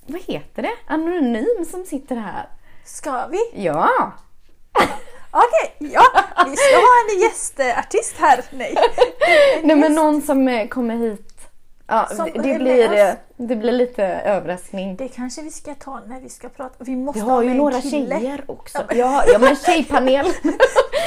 [0.07, 0.74] vad heter det?
[0.88, 2.49] Anonym som sitter här.
[2.86, 3.39] Ska vi?
[3.63, 4.13] Ja!
[5.32, 6.03] Okej, ja.
[6.45, 8.45] Vi ska ha en gästartist här.
[8.51, 8.76] Nej.
[9.63, 11.29] Nej men någon som eh, kommer hit.
[11.90, 14.96] Ja, Som det, blir, eh, det blir lite överraskning.
[14.96, 16.76] Det kanske vi ska ta när vi ska prata.
[16.80, 18.20] Vi Vi måste har ha ju några kille.
[18.20, 18.78] tjejer också.
[18.90, 20.26] Ja, Ja, men tjejpanel.
[20.44, 20.54] Nej,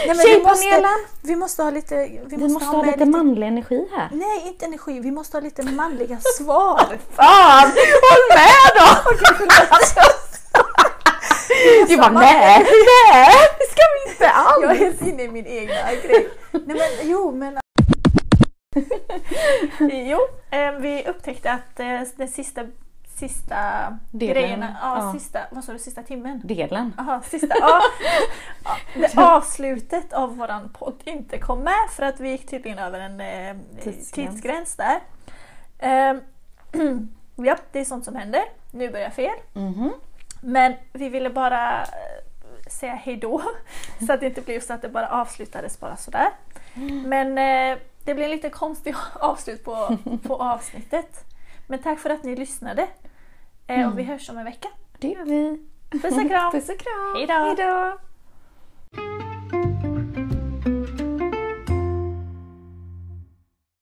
[0.07, 0.99] men vi, måste, Tjejpanelen.
[1.23, 1.95] vi måste ha lite...
[1.97, 4.09] Vi måste, Vi måste ha, ha med lite manlig energi här.
[4.13, 5.01] Nej, inte energi.
[5.01, 6.99] Vi måste ha lite manliga svar.
[7.17, 7.69] Fan!
[8.03, 9.13] Håll med då!
[11.89, 12.59] Du bara nej,
[13.09, 14.79] nej det ska vi inte Jag är alls.
[14.79, 16.29] helt inne i min egna grej.
[16.53, 17.59] Nej men jo men...
[20.11, 20.19] jo,
[20.51, 22.65] eh, vi upptäckte att eh, den sista,
[23.17, 23.57] sista
[24.11, 25.13] Delen, grejerna, ja, ja.
[25.13, 26.41] sista, vad sa du, sista timmen?
[26.45, 26.95] Delen.
[26.97, 27.81] Jaha, sista, ja,
[29.37, 33.57] avslutet av våran podd inte kom med för att vi gick tydligen över en eh,
[33.83, 34.13] Tidsgräns.
[34.13, 35.01] tidsgräns där.
[35.79, 36.17] Eh,
[37.37, 38.43] ja, det är sånt som händer.
[38.71, 39.37] Nu börjar fel.
[39.53, 39.93] Mhm.
[40.41, 43.43] Men vi ville bara eh, säga hejdå
[44.07, 46.29] så att det inte blev så att det bara avslutades bara sådär.
[47.05, 51.25] Men eh, det blev lite konstigt avslut på, på avsnittet.
[51.67, 52.89] Men tack för att ni lyssnade.
[53.67, 54.69] Eh, och vi hörs om en vecka.
[54.99, 55.61] Det gör vi.
[55.91, 56.53] Puss och kram!
[56.53, 57.17] Puss och kram.
[57.17, 57.33] Hejdå.
[57.35, 57.99] Hejdå.